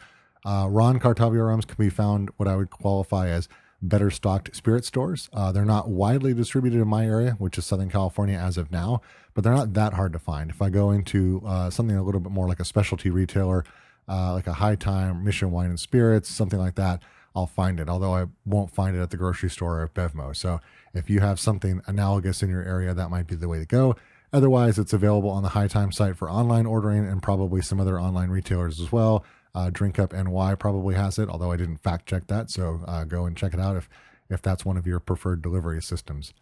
Uh, 0.46 0.68
Ron 0.70 1.00
Cartavio 1.00 1.48
rums 1.48 1.66
can 1.66 1.78
be 1.78 1.90
found 1.90 2.30
what 2.38 2.48
I 2.48 2.56
would 2.56 2.70
qualify 2.70 3.30
as 3.30 3.48
better 3.82 4.10
stocked 4.10 4.56
spirit 4.56 4.86
stores. 4.86 5.30
Uh, 5.34 5.52
they're 5.52 5.66
not 5.66 5.90
widely 5.90 6.34
distributed 6.34 6.82
in 6.82 6.88
my 6.88 7.06
area, 7.06 7.32
which 7.40 7.58
is 7.58 7.66
Southern 7.66 7.90
California 7.90 8.38
as 8.38 8.58
of 8.58 8.72
now, 8.72 9.02
but 9.34 9.44
they're 9.44 9.54
not 9.54 9.74
that 9.74 9.94
hard 9.94 10.14
to 10.14 10.20
find. 10.20 10.50
If 10.50 10.62
I 10.62 10.70
go 10.70 10.92
into 10.92 11.42
uh, 11.46 11.70
something 11.70 11.96
a 11.96 12.04
little 12.04 12.22
bit 12.22 12.32
more 12.32 12.48
like 12.48 12.60
a 12.60 12.66
specialty 12.66 13.10
retailer, 13.10 13.64
uh, 14.08 14.34
like 14.34 14.48
a 14.48 14.54
Hi-Time, 14.54 15.24
Mission 15.24 15.52
Wine 15.52 15.70
and 15.70 15.80
Spirits, 15.80 16.30
something 16.30 16.60
like 16.60 16.76
that, 16.76 17.02
I'll 17.36 17.48
find 17.48 17.80
it. 17.80 17.90
Although 17.90 18.14
I 18.14 18.26
won't 18.46 18.72
find 18.72 18.96
it 18.96 19.02
at 19.02 19.10
the 19.10 19.18
grocery 19.18 19.50
store 19.50 19.80
or 19.82 19.84
at 19.84 19.94
Bevmo. 19.94 20.36
So 20.36 20.62
if 20.94 21.10
you 21.10 21.20
have 21.20 21.40
something 21.40 21.82
analogous 21.86 22.42
in 22.42 22.50
your 22.50 22.64
area, 22.64 22.94
that 22.94 23.10
might 23.10 23.28
be 23.28 23.36
the 23.36 23.50
way 23.50 23.60
to 23.60 23.66
go. 23.66 23.96
Otherwise, 24.36 24.78
it's 24.78 24.92
available 24.92 25.30
on 25.30 25.44
the 25.44 25.50
Hi-Time 25.50 25.94
site 25.94 26.18
for 26.18 26.30
online 26.30 26.66
ordering 26.66 27.08
and 27.08 27.24
probably 27.24 27.62
some 27.62 27.80
other 27.80 27.98
online 27.98 28.30
retailers 28.30 28.82
as 28.82 28.92
well. 28.92 29.24
Uh, 29.56 29.70
Drink 29.72 29.98
Up 29.98 30.12
NY 30.12 30.56
probably 30.56 30.94
has 30.96 31.18
it, 31.18 31.30
although 31.30 31.54
I 31.54 31.56
didn't 31.56 31.78
fact 31.78 32.06
check 32.06 32.28
that. 32.28 32.50
So 32.50 32.82
uh, 32.86 33.06
go 33.06 33.26
and 33.26 33.38
check 33.38 33.54
it 33.54 33.62
out 33.62 33.78
if 33.78 33.88
if 34.30 34.42
that's 34.42 34.66
one 34.66 34.76
of 34.76 34.86
your 34.86 35.00
preferred 35.00 35.42
delivery 35.42 35.82
systems. 35.82 36.34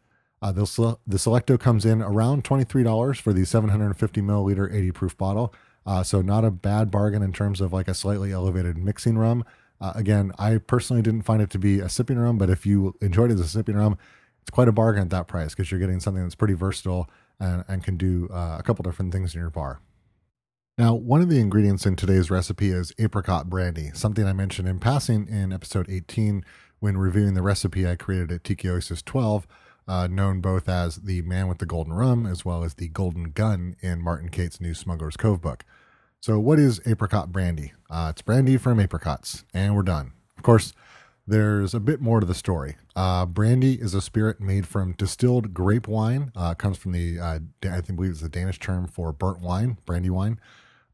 Uh, 0.41 0.51
the, 0.51 0.97
the 1.05 1.17
Selecto 1.17 1.59
comes 1.59 1.85
in 1.85 2.01
around 2.01 2.43
$23 2.43 3.21
for 3.21 3.31
the 3.31 3.45
750 3.45 4.21
milliliter 4.21 4.73
80 4.73 4.91
proof 4.91 5.15
bottle. 5.15 5.53
Uh, 5.85 6.01
so 6.01 6.19
not 6.23 6.43
a 6.43 6.49
bad 6.49 6.89
bargain 6.89 7.21
in 7.21 7.31
terms 7.31 7.61
of 7.61 7.71
like 7.71 7.87
a 7.87 7.93
slightly 7.93 8.31
elevated 8.31 8.75
mixing 8.75 9.19
rum. 9.19 9.43
Uh, 9.79 9.91
again, 9.93 10.31
I 10.39 10.57
personally 10.57 11.03
didn't 11.03 11.23
find 11.23 11.43
it 11.43 11.51
to 11.51 11.59
be 11.59 11.79
a 11.79 11.89
sipping 11.89 12.17
rum, 12.17 12.39
but 12.39 12.49
if 12.49 12.65
you 12.65 12.95
enjoyed 13.01 13.29
it 13.29 13.35
as 13.35 13.41
a 13.41 13.47
sipping 13.47 13.75
rum, 13.75 13.99
it's 14.41 14.49
quite 14.49 14.67
a 14.67 14.71
bargain 14.71 15.03
at 15.03 15.09
that 15.11 15.27
price 15.27 15.53
because 15.53 15.69
you're 15.69 15.79
getting 15.79 15.99
something 15.99 16.23
that's 16.23 16.33
pretty 16.33 16.55
versatile 16.55 17.07
and, 17.39 17.63
and 17.67 17.83
can 17.83 17.97
do 17.97 18.29
uh, 18.31 18.57
a 18.59 18.63
couple 18.63 18.83
different 18.83 19.11
things 19.11 19.33
in 19.33 19.41
your 19.41 19.49
bar. 19.49 19.79
Now, 20.77 20.95
one 20.95 21.21
of 21.21 21.29
the 21.29 21.39
ingredients 21.39 21.85
in 21.85 21.95
today's 21.95 22.31
recipe 22.31 22.69
is 22.69 22.93
apricot 22.97 23.47
brandy, 23.49 23.91
something 23.93 24.25
I 24.25 24.33
mentioned 24.33 24.67
in 24.67 24.79
passing 24.79 25.27
in 25.27 25.53
episode 25.53 25.87
18 25.87 26.43
when 26.79 26.97
reviewing 26.97 27.35
the 27.35 27.43
recipe 27.43 27.87
I 27.87 27.95
created 27.95 28.31
at 28.31 28.43
Tiki 28.43 28.67
Oasis 28.67 29.03
12, 29.03 29.45
uh, 29.87 30.07
known 30.07 30.41
both 30.41 30.67
as 30.67 30.97
the 30.97 31.21
Man 31.21 31.47
with 31.47 31.59
the 31.59 31.67
Golden 31.67 31.93
Rum 31.93 32.25
as 32.25 32.43
well 32.43 32.63
as 32.63 32.73
the 32.73 32.87
Golden 32.87 33.25
Gun 33.25 33.75
in 33.81 34.01
Martin 34.01 34.29
Cate's 34.29 34.59
new 34.59 34.73
Smuggler's 34.73 35.15
Cove 35.15 35.41
book. 35.41 35.63
So, 36.19 36.39
what 36.39 36.57
is 36.57 36.81
apricot 36.85 37.31
brandy? 37.31 37.73
Uh, 37.89 38.07
it's 38.09 38.21
brandy 38.21 38.57
from 38.57 38.79
apricots, 38.79 39.43
and 39.53 39.75
we're 39.75 39.83
done. 39.83 40.13
Of 40.37 40.43
course, 40.43 40.73
there's 41.25 41.73
a 41.73 41.79
bit 41.79 42.01
more 42.01 42.19
to 42.19 42.25
the 42.25 42.33
story. 42.33 42.75
Uh, 42.95 43.25
brandy 43.25 43.75
is 43.75 43.93
a 43.93 44.01
spirit 44.01 44.41
made 44.41 44.67
from 44.67 44.93
distilled 44.93 45.53
grape 45.53 45.87
wine. 45.87 46.31
Uh, 46.35 46.53
comes 46.53 46.77
from 46.77 46.91
the, 46.91 47.19
uh, 47.19 47.39
I 47.63 47.81
think, 47.81 47.95
believe 47.95 48.11
it's 48.11 48.21
the 48.21 48.29
Danish 48.29 48.59
term 48.59 48.87
for 48.87 49.11
burnt 49.13 49.39
wine, 49.39 49.77
brandy 49.85 50.09
wine. 50.09 50.39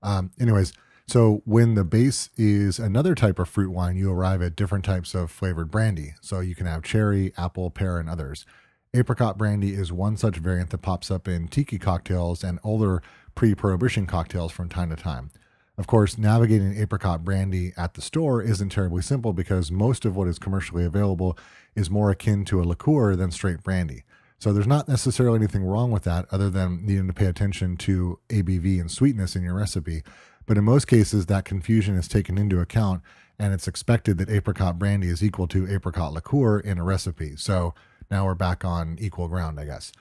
Um, 0.03 0.31
anyways, 0.39 0.73
so 1.07 1.41
when 1.45 1.73
the 1.73 1.83
base 1.83 2.29
is 2.37 2.77
another 2.77 3.15
type 3.15 3.39
of 3.39 3.49
fruit 3.49 3.71
wine, 3.71 3.95
you 3.95 4.11
arrive 4.11 4.43
at 4.43 4.55
different 4.55 4.85
types 4.85 5.15
of 5.15 5.31
flavored 5.31 5.71
brandy. 5.71 6.13
So 6.21 6.39
you 6.39 6.53
can 6.53 6.67
have 6.67 6.83
cherry, 6.83 7.33
apple, 7.35 7.71
pear, 7.71 7.97
and 7.97 8.07
others. 8.07 8.45
Apricot 8.93 9.37
brandy 9.37 9.73
is 9.73 9.91
one 9.91 10.17
such 10.17 10.37
variant 10.37 10.69
that 10.69 10.79
pops 10.79 11.09
up 11.09 11.27
in 11.27 11.47
tiki 11.47 11.79
cocktails 11.79 12.43
and 12.43 12.59
older 12.63 13.01
pre 13.33 13.55
prohibition 13.55 14.05
cocktails 14.05 14.51
from 14.51 14.69
time 14.69 14.89
to 14.89 14.95
time. 14.95 15.31
Of 15.79 15.87
course, 15.87 16.17
navigating 16.17 16.77
apricot 16.77 17.23
brandy 17.23 17.71
at 17.77 17.93
the 17.93 18.01
store 18.01 18.41
isn't 18.41 18.67
terribly 18.67 19.01
simple 19.01 19.31
because 19.31 19.71
most 19.71 20.03
of 20.03 20.13
what 20.13 20.27
is 20.27 20.37
commercially 20.37 20.83
available 20.83 21.37
is 21.73 21.89
more 21.89 22.11
akin 22.11 22.43
to 22.45 22.61
a 22.61 22.65
liqueur 22.65 23.15
than 23.15 23.31
straight 23.31 23.63
brandy. 23.63 24.03
So 24.39 24.51
there's 24.51 24.67
not 24.67 24.89
necessarily 24.89 25.37
anything 25.37 25.63
wrong 25.63 25.89
with 25.89 26.03
that 26.03 26.25
other 26.31 26.49
than 26.49 26.85
needing 26.85 27.07
to 27.07 27.13
pay 27.13 27.27
attention 27.27 27.77
to 27.77 28.19
ABV 28.27 28.81
and 28.81 28.91
sweetness 28.91 29.37
in 29.37 29.43
your 29.43 29.53
recipe. 29.53 30.03
But 30.45 30.57
in 30.57 30.65
most 30.65 30.85
cases, 30.85 31.27
that 31.27 31.45
confusion 31.45 31.95
is 31.95 32.09
taken 32.09 32.37
into 32.37 32.59
account 32.59 33.01
and 33.39 33.53
it's 33.53 33.69
expected 33.69 34.17
that 34.17 34.29
apricot 34.29 34.77
brandy 34.77 35.07
is 35.07 35.23
equal 35.23 35.47
to 35.47 35.65
apricot 35.73 36.11
liqueur 36.11 36.59
in 36.59 36.77
a 36.77 36.83
recipe. 36.83 37.37
So 37.37 37.73
now 38.11 38.25
we're 38.25 38.35
back 38.35 38.65
on 38.65 38.97
equal 38.99 39.29
ground, 39.29 39.57
I 39.57 39.63
guess. 39.63 39.93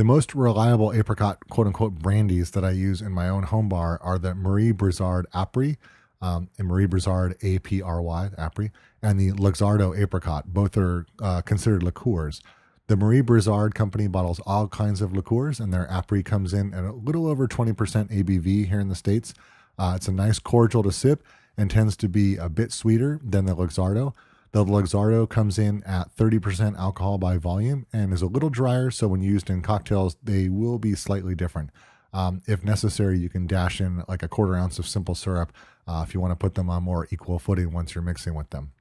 The 0.00 0.04
most 0.04 0.34
reliable 0.34 0.94
apricot 0.94 1.46
quote 1.50 1.66
unquote 1.66 1.98
brandies 1.98 2.52
that 2.52 2.64
I 2.64 2.70
use 2.70 3.02
in 3.02 3.12
my 3.12 3.28
own 3.28 3.42
home 3.42 3.68
bar 3.68 3.98
are 4.00 4.18
the 4.18 4.34
Marie 4.34 4.72
Brizard 4.72 5.26
Apry 5.34 5.76
um, 6.22 6.48
and 6.56 6.66
Marie 6.66 6.86
Brizard 6.86 7.36
A 7.42 7.58
P 7.58 7.82
R 7.82 8.00
Y 8.00 8.30
Apry 8.38 8.70
and 9.02 9.20
the 9.20 9.32
Luxardo 9.32 9.94
Apricot. 9.94 10.54
Both 10.54 10.78
are 10.78 11.04
uh, 11.20 11.42
considered 11.42 11.82
liqueurs. 11.82 12.40
The 12.86 12.96
Marie 12.96 13.20
Brizard 13.20 13.74
company 13.74 14.08
bottles 14.08 14.40
all 14.46 14.68
kinds 14.68 15.02
of 15.02 15.12
liqueurs, 15.12 15.60
and 15.60 15.70
their 15.70 15.86
Apry 15.88 16.24
comes 16.24 16.54
in 16.54 16.72
at 16.72 16.84
a 16.84 16.92
little 16.92 17.26
over 17.26 17.46
20% 17.46 17.74
ABV 17.74 18.68
here 18.68 18.80
in 18.80 18.88
the 18.88 18.94
States. 18.94 19.34
Uh, 19.78 19.92
it's 19.96 20.08
a 20.08 20.12
nice 20.12 20.38
cordial 20.38 20.82
to 20.82 20.92
sip 20.92 21.22
and 21.58 21.70
tends 21.70 21.94
to 21.98 22.08
be 22.08 22.38
a 22.38 22.48
bit 22.48 22.72
sweeter 22.72 23.20
than 23.22 23.44
the 23.44 23.54
Luxardo. 23.54 24.14
The 24.52 24.64
Luxardo 24.64 25.28
comes 25.28 25.58
in 25.58 25.84
at 25.84 26.14
30% 26.16 26.76
alcohol 26.76 27.18
by 27.18 27.36
volume 27.36 27.86
and 27.92 28.12
is 28.12 28.22
a 28.22 28.26
little 28.26 28.50
drier, 28.50 28.90
so 28.90 29.06
when 29.06 29.22
used 29.22 29.48
in 29.48 29.62
cocktails, 29.62 30.16
they 30.22 30.48
will 30.48 30.78
be 30.78 30.94
slightly 30.96 31.36
different. 31.36 31.70
Um, 32.12 32.42
if 32.48 32.64
necessary, 32.64 33.18
you 33.18 33.28
can 33.28 33.46
dash 33.46 33.80
in 33.80 34.02
like 34.08 34.24
a 34.24 34.28
quarter 34.28 34.56
ounce 34.56 34.80
of 34.80 34.88
simple 34.88 35.14
syrup 35.14 35.52
uh, 35.86 36.04
if 36.06 36.14
you 36.14 36.20
want 36.20 36.32
to 36.32 36.36
put 36.36 36.56
them 36.56 36.68
on 36.68 36.82
more 36.82 37.06
equal 37.12 37.38
footing 37.38 37.72
once 37.72 37.94
you're 37.94 38.02
mixing 38.02 38.34
with 38.34 38.50
them. 38.50 38.72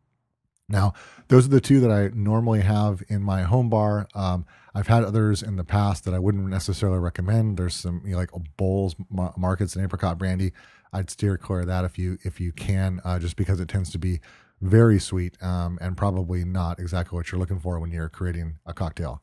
Now, 0.67 0.93
those 1.27 1.45
are 1.45 1.49
the 1.49 1.61
two 1.61 1.79
that 1.81 1.91
I 1.91 2.09
normally 2.15 2.61
have 2.61 3.03
in 3.07 3.21
my 3.21 3.43
home 3.43 3.69
bar. 3.69 4.07
Um, 4.13 4.45
I've 4.73 4.87
had 4.87 5.03
others 5.03 5.41
in 5.41 5.55
the 5.55 5.63
past 5.63 6.05
that 6.05 6.13
I 6.13 6.19
wouldn't 6.19 6.47
necessarily 6.47 6.99
recommend. 6.99 7.57
There's 7.57 7.75
some 7.75 8.01
you 8.05 8.11
know, 8.11 8.17
like 8.17 8.31
Bols 8.57 8.95
markets 9.37 9.75
and 9.75 9.83
apricot 9.83 10.17
brandy. 10.17 10.53
I'd 10.93 11.09
steer 11.09 11.37
clear 11.37 11.61
of 11.61 11.67
that 11.67 11.85
if 11.85 11.97
you 11.97 12.17
if 12.23 12.39
you 12.39 12.51
can, 12.51 13.01
uh, 13.03 13.19
just 13.19 13.35
because 13.35 13.59
it 13.59 13.67
tends 13.67 13.91
to 13.91 13.99
be 13.99 14.21
very 14.61 14.99
sweet 14.99 15.41
um, 15.41 15.77
and 15.81 15.95
probably 15.95 16.43
not 16.43 16.79
exactly 16.79 17.15
what 17.15 17.31
you're 17.31 17.39
looking 17.39 17.59
for 17.59 17.79
when 17.79 17.91
you're 17.91 18.09
creating 18.09 18.55
a 18.65 18.73
cocktail. 18.73 19.21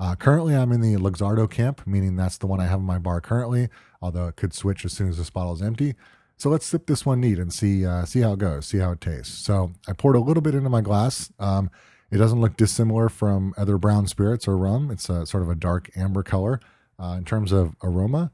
Uh, 0.00 0.14
currently, 0.14 0.54
I'm 0.54 0.70
in 0.70 0.80
the 0.80 0.94
Luxardo 0.94 1.50
camp, 1.50 1.86
meaning 1.86 2.16
that's 2.16 2.38
the 2.38 2.46
one 2.46 2.60
I 2.60 2.66
have 2.66 2.78
in 2.78 2.86
my 2.86 2.98
bar 2.98 3.20
currently. 3.20 3.68
Although 4.00 4.28
it 4.28 4.36
could 4.36 4.54
switch 4.54 4.84
as 4.84 4.92
soon 4.92 5.08
as 5.08 5.18
this 5.18 5.30
bottle 5.30 5.52
is 5.52 5.62
empty. 5.62 5.96
So 6.36 6.48
let's 6.48 6.66
sip 6.66 6.86
this 6.86 7.04
one 7.04 7.20
neat 7.20 7.38
and 7.38 7.52
see 7.52 7.84
uh, 7.84 8.04
see 8.04 8.20
how 8.20 8.34
it 8.34 8.38
goes, 8.38 8.66
see 8.66 8.78
how 8.78 8.92
it 8.92 9.00
tastes. 9.00 9.36
So 9.36 9.72
I 9.88 9.92
poured 9.92 10.14
a 10.14 10.20
little 10.20 10.40
bit 10.40 10.54
into 10.54 10.70
my 10.70 10.80
glass. 10.80 11.32
Um, 11.40 11.68
it 12.12 12.18
doesn't 12.18 12.40
look 12.40 12.56
dissimilar 12.56 13.08
from 13.08 13.54
other 13.56 13.76
brown 13.76 14.06
spirits 14.06 14.46
or 14.46 14.56
rum. 14.56 14.90
It's 14.90 15.08
a 15.08 15.26
sort 15.26 15.42
of 15.42 15.50
a 15.50 15.56
dark 15.56 15.90
amber 15.96 16.22
color. 16.22 16.60
Uh, 17.00 17.14
in 17.18 17.24
terms 17.24 17.52
of 17.52 17.76
aroma, 17.82 18.32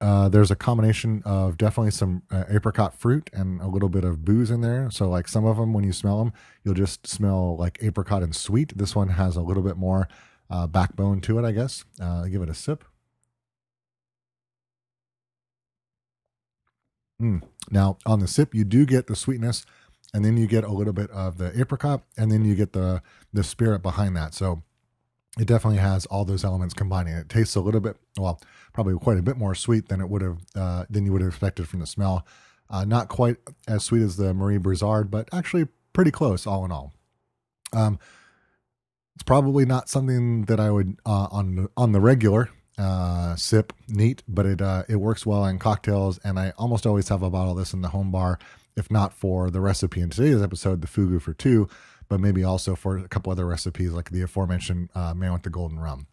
uh, 0.00 0.28
there's 0.28 0.50
a 0.50 0.56
combination 0.56 1.22
of 1.24 1.56
definitely 1.56 1.90
some 1.90 2.22
uh, 2.30 2.44
apricot 2.48 2.94
fruit 2.94 3.30
and 3.32 3.60
a 3.60 3.68
little 3.68 3.88
bit 3.88 4.04
of 4.04 4.24
booze 4.24 4.50
in 4.50 4.60
there. 4.60 4.90
So, 4.90 5.08
like 5.08 5.28
some 5.28 5.44
of 5.44 5.56
them, 5.56 5.72
when 5.72 5.84
you 5.84 5.92
smell 5.92 6.18
them, 6.18 6.32
you'll 6.64 6.74
just 6.74 7.06
smell 7.06 7.56
like 7.56 7.78
apricot 7.80 8.22
and 8.22 8.34
sweet. 8.34 8.76
This 8.76 8.94
one 8.94 9.08
has 9.08 9.36
a 9.36 9.42
little 9.42 9.62
bit 9.62 9.76
more 9.76 10.08
uh, 10.50 10.66
backbone 10.66 11.20
to 11.22 11.38
it, 11.38 11.44
I 11.44 11.52
guess. 11.52 11.84
Uh, 12.00 12.24
give 12.24 12.42
it 12.42 12.48
a 12.48 12.54
sip. 12.54 12.84
Mm. 17.22 17.42
Now, 17.70 17.98
on 18.04 18.20
the 18.20 18.28
sip, 18.28 18.54
you 18.54 18.64
do 18.64 18.84
get 18.84 19.06
the 19.06 19.16
sweetness, 19.16 19.64
and 20.12 20.24
then 20.24 20.36
you 20.36 20.46
get 20.46 20.64
a 20.64 20.72
little 20.72 20.92
bit 20.92 21.10
of 21.10 21.38
the 21.38 21.58
apricot, 21.58 22.02
and 22.16 22.30
then 22.30 22.44
you 22.44 22.54
get 22.54 22.72
the 22.72 23.00
the 23.32 23.44
spirit 23.44 23.82
behind 23.82 24.16
that. 24.16 24.34
So 24.34 24.62
it 25.38 25.46
definitely 25.46 25.78
has 25.78 26.06
all 26.06 26.24
those 26.24 26.44
elements 26.44 26.74
combining. 26.74 27.14
It 27.14 27.28
tastes 27.28 27.56
a 27.56 27.60
little 27.60 27.80
bit, 27.80 27.96
well, 28.16 28.40
probably 28.72 28.94
quite 28.98 29.18
a 29.18 29.22
bit 29.22 29.36
more 29.36 29.54
sweet 29.54 29.88
than 29.88 30.00
it 30.00 30.08
would 30.08 30.22
have 30.22 30.38
uh, 30.54 30.84
than 30.88 31.04
you 31.04 31.12
would 31.12 31.22
have 31.22 31.30
expected 31.30 31.68
from 31.68 31.80
the 31.80 31.86
smell. 31.86 32.26
Uh, 32.70 32.84
not 32.84 33.08
quite 33.08 33.36
as 33.68 33.84
sweet 33.84 34.02
as 34.02 34.16
the 34.16 34.32
Marie 34.32 34.58
Brizard, 34.58 35.10
but 35.10 35.28
actually 35.32 35.68
pretty 35.92 36.10
close, 36.10 36.46
all 36.46 36.64
in 36.64 36.72
all. 36.72 36.92
Um, 37.72 37.98
it's 39.14 39.22
probably 39.22 39.64
not 39.64 39.88
something 39.88 40.42
that 40.46 40.60
I 40.60 40.70
would 40.70 40.98
uh, 41.04 41.28
on 41.30 41.68
on 41.76 41.92
the 41.92 42.00
regular 42.00 42.50
uh, 42.78 43.36
sip 43.36 43.72
neat, 43.88 44.22
but 44.26 44.46
it 44.46 44.60
uh, 44.60 44.84
it 44.88 44.96
works 44.96 45.26
well 45.26 45.44
in 45.46 45.58
cocktails, 45.58 46.18
and 46.24 46.38
I 46.38 46.52
almost 46.56 46.86
always 46.86 47.08
have 47.08 47.22
a 47.22 47.30
bottle 47.30 47.52
of 47.52 47.58
this 47.58 47.72
in 47.72 47.82
the 47.82 47.88
home 47.88 48.10
bar, 48.10 48.38
if 48.76 48.90
not 48.90 49.12
for 49.12 49.50
the 49.50 49.60
recipe 49.60 50.00
in 50.00 50.10
today's 50.10 50.42
episode, 50.42 50.80
the 50.80 50.88
fugu 50.88 51.20
for 51.20 51.34
two, 51.34 51.68
but 52.08 52.20
maybe 52.20 52.44
also 52.44 52.74
for 52.74 52.98
a 52.98 53.08
couple 53.08 53.32
other 53.32 53.46
recipes 53.46 53.92
like 53.92 54.10
the 54.10 54.22
aforementioned 54.22 54.90
uh, 54.94 55.14
man 55.14 55.32
with 55.32 55.42
the 55.42 55.50
golden 55.50 55.78
rum. 55.78 56.06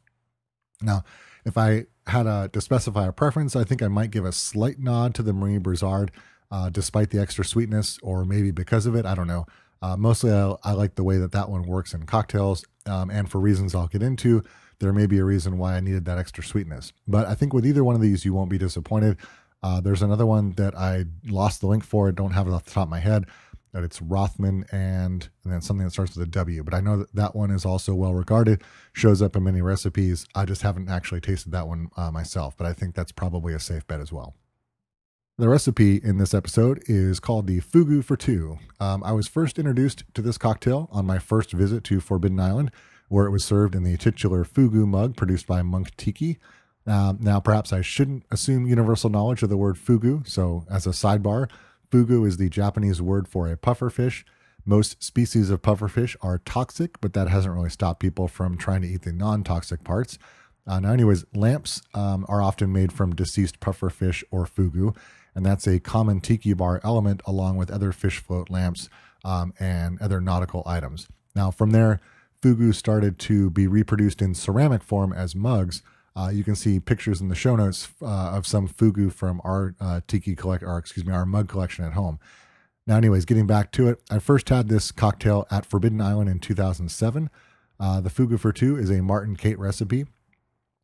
Now, 0.81 1.03
if 1.45 1.57
I 1.57 1.85
had 2.07 2.27
a, 2.27 2.49
to 2.53 2.61
specify 2.61 3.07
a 3.07 3.11
preference, 3.11 3.55
I 3.55 3.63
think 3.63 3.81
I 3.81 3.87
might 3.87 4.11
give 4.11 4.25
a 4.25 4.31
slight 4.31 4.79
nod 4.79 5.15
to 5.15 5.23
the 5.23 5.33
Marie 5.33 5.59
Brizard, 5.59 6.09
uh, 6.51 6.69
despite 6.69 7.09
the 7.09 7.19
extra 7.19 7.45
sweetness, 7.45 7.99
or 8.01 8.25
maybe 8.25 8.51
because 8.51 8.85
of 8.85 8.95
it. 8.95 9.05
I 9.05 9.15
don't 9.15 9.27
know. 9.27 9.45
Uh, 9.81 9.97
mostly, 9.97 10.31
I, 10.31 10.55
I, 10.63 10.73
like 10.73 10.95
the 10.95 11.03
way 11.03 11.17
that 11.17 11.31
that 11.31 11.49
one 11.49 11.63
works 11.63 11.93
in 11.93 12.05
cocktails, 12.05 12.63
um, 12.85 13.09
and 13.09 13.29
for 13.29 13.39
reasons 13.39 13.73
I'll 13.73 13.87
get 13.87 14.03
into, 14.03 14.43
there 14.79 14.93
may 14.93 15.07
be 15.07 15.17
a 15.17 15.25
reason 15.25 15.57
why 15.57 15.75
I 15.75 15.79
needed 15.79 16.05
that 16.05 16.17
extra 16.17 16.43
sweetness. 16.43 16.93
But 17.07 17.27
I 17.27 17.33
think 17.33 17.53
with 17.53 17.65
either 17.65 17.83
one 17.83 17.95
of 17.95 18.01
these, 18.01 18.23
you 18.23 18.33
won't 18.33 18.49
be 18.49 18.59
disappointed. 18.59 19.17
Uh, 19.63 19.79
there's 19.81 20.01
another 20.01 20.25
one 20.25 20.51
that 20.53 20.75
I 20.75 21.05
lost 21.27 21.61
the 21.61 21.67
link 21.67 21.83
for. 21.83 22.11
don't 22.11 22.31
have 22.31 22.47
it 22.47 22.53
off 22.53 22.65
the 22.65 22.71
top 22.71 22.83
of 22.83 22.89
my 22.89 22.99
head. 22.99 23.25
That 23.73 23.83
it's 23.83 24.01
Rothman 24.01 24.65
and, 24.71 25.29
and 25.43 25.53
then 25.53 25.61
something 25.61 25.85
that 25.85 25.91
starts 25.91 26.15
with 26.15 26.27
a 26.27 26.29
W. 26.31 26.63
But 26.63 26.73
I 26.73 26.81
know 26.81 26.97
that 26.97 27.15
that 27.15 27.35
one 27.35 27.51
is 27.51 27.65
also 27.65 27.93
well 27.93 28.13
regarded, 28.13 28.63
shows 28.91 29.21
up 29.21 29.35
in 29.35 29.43
many 29.43 29.61
recipes. 29.61 30.25
I 30.35 30.45
just 30.45 30.61
haven't 30.61 30.89
actually 30.89 31.21
tasted 31.21 31.51
that 31.53 31.67
one 31.67 31.87
uh, 31.95 32.11
myself, 32.11 32.57
but 32.57 32.67
I 32.67 32.73
think 32.73 32.95
that's 32.95 33.13
probably 33.13 33.53
a 33.53 33.59
safe 33.59 33.87
bet 33.87 34.01
as 34.01 34.11
well. 34.11 34.35
The 35.37 35.47
recipe 35.47 36.01
in 36.03 36.17
this 36.17 36.33
episode 36.33 36.83
is 36.87 37.19
called 37.19 37.47
the 37.47 37.61
Fugu 37.61 38.03
for 38.03 38.17
Two. 38.17 38.59
Um, 38.79 39.03
I 39.03 39.13
was 39.13 39.27
first 39.27 39.57
introduced 39.57 40.03
to 40.13 40.21
this 40.21 40.37
cocktail 40.37 40.89
on 40.91 41.05
my 41.05 41.17
first 41.17 41.51
visit 41.51 41.83
to 41.85 42.01
Forbidden 42.01 42.39
Island 42.39 42.71
where 43.11 43.25
it 43.25 43.31
was 43.31 43.43
served 43.43 43.75
in 43.75 43.83
the 43.83 43.97
titular 43.97 44.45
fugu 44.45 44.87
mug 44.87 45.17
produced 45.17 45.45
by 45.45 45.61
Munktiki. 45.61 46.37
Uh, 46.87 47.13
now, 47.19 47.41
perhaps 47.41 47.73
I 47.73 47.81
shouldn't 47.81 48.23
assume 48.31 48.65
universal 48.65 49.09
knowledge 49.09 49.43
of 49.43 49.49
the 49.49 49.57
word 49.57 49.75
fugu. 49.75 50.25
So, 50.25 50.65
as 50.71 50.87
a 50.87 50.91
sidebar, 50.91 51.49
fugu 51.91 52.25
is 52.25 52.37
the 52.37 52.49
Japanese 52.49 53.01
word 53.01 53.27
for 53.27 53.47
a 53.47 53.57
pufferfish. 53.57 54.23
Most 54.65 55.03
species 55.03 55.49
of 55.49 55.61
pufferfish 55.61 56.15
are 56.21 56.37
toxic, 56.39 57.01
but 57.01 57.13
that 57.13 57.27
hasn't 57.27 57.53
really 57.53 57.69
stopped 57.69 57.99
people 57.99 58.27
from 58.27 58.57
trying 58.57 58.81
to 58.81 58.87
eat 58.87 59.01
the 59.01 59.11
non 59.11 59.43
toxic 59.43 59.83
parts. 59.83 60.17
Uh, 60.67 60.79
now, 60.79 60.91
anyways, 60.91 61.25
lamps 61.33 61.81
um, 61.93 62.25
are 62.29 62.41
often 62.41 62.71
made 62.71 62.93
from 62.93 63.15
deceased 63.15 63.59
pufferfish 63.59 64.23
or 64.31 64.45
fugu, 64.45 64.95
and 65.33 65.45
that's 65.45 65.67
a 65.67 65.79
common 65.79 66.21
tiki 66.21 66.53
bar 66.53 66.79
element 66.83 67.21
along 67.25 67.57
with 67.57 67.71
other 67.71 67.91
fish 67.91 68.19
float 68.19 68.49
lamps 68.49 68.87
um, 69.25 69.53
and 69.59 69.99
other 70.01 70.21
nautical 70.21 70.63
items. 70.65 71.07
Now, 71.35 71.49
from 71.49 71.71
there, 71.71 71.99
fugu 72.41 72.73
started 72.73 73.17
to 73.19 73.49
be 73.49 73.67
reproduced 73.67 74.21
in 74.21 74.35
ceramic 74.35 74.83
form 74.83 75.11
as 75.11 75.35
mugs. 75.35 75.81
Uh, 76.15 76.29
you 76.33 76.43
can 76.43 76.55
see 76.55 76.79
pictures 76.79 77.21
in 77.21 77.29
the 77.29 77.35
show 77.35 77.55
notes 77.55 77.89
uh, 78.01 78.05
of 78.05 78.45
some 78.45 78.67
fugu 78.67 79.11
from 79.11 79.41
our 79.43 79.75
uh, 79.79 80.01
tiki 80.07 80.35
collect, 80.35 80.63
or 80.63 80.77
excuse 80.77 81.05
me, 81.05 81.13
our 81.13 81.25
mug 81.25 81.47
collection 81.47 81.85
at 81.85 81.93
home. 81.93 82.19
Now, 82.85 82.97
anyways, 82.97 83.25
getting 83.25 83.47
back 83.47 83.71
to 83.73 83.87
it, 83.87 84.01
I 84.09 84.19
first 84.19 84.49
had 84.49 84.67
this 84.67 84.91
cocktail 84.91 85.47
at 85.49 85.65
Forbidden 85.65 86.01
Island 86.01 86.29
in 86.29 86.39
2007. 86.39 87.29
Uh, 87.79 88.01
the 88.01 88.09
fugu 88.09 88.39
for 88.39 88.51
two 88.51 88.77
is 88.77 88.89
a 88.89 89.01
Martin 89.01 89.35
Cate 89.35 89.57
recipe. 89.57 90.05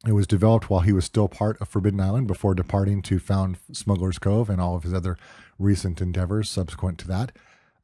It 0.05 0.13
was 0.13 0.27
developed 0.27 0.69
while 0.69 0.81
he 0.81 0.93
was 0.93 1.05
still 1.05 1.27
part 1.27 1.59
of 1.59 1.67
Forbidden 1.67 1.99
Island 1.99 2.27
before 2.27 2.53
departing 2.53 3.01
to 3.03 3.19
found 3.19 3.57
Smuggler's 3.71 4.19
Cove 4.19 4.49
and 4.49 4.61
all 4.61 4.75
of 4.75 4.83
his 4.83 4.93
other 4.93 5.17
recent 5.57 6.01
endeavors 6.01 6.49
subsequent 6.49 6.99
to 6.99 7.07
that. 7.07 7.31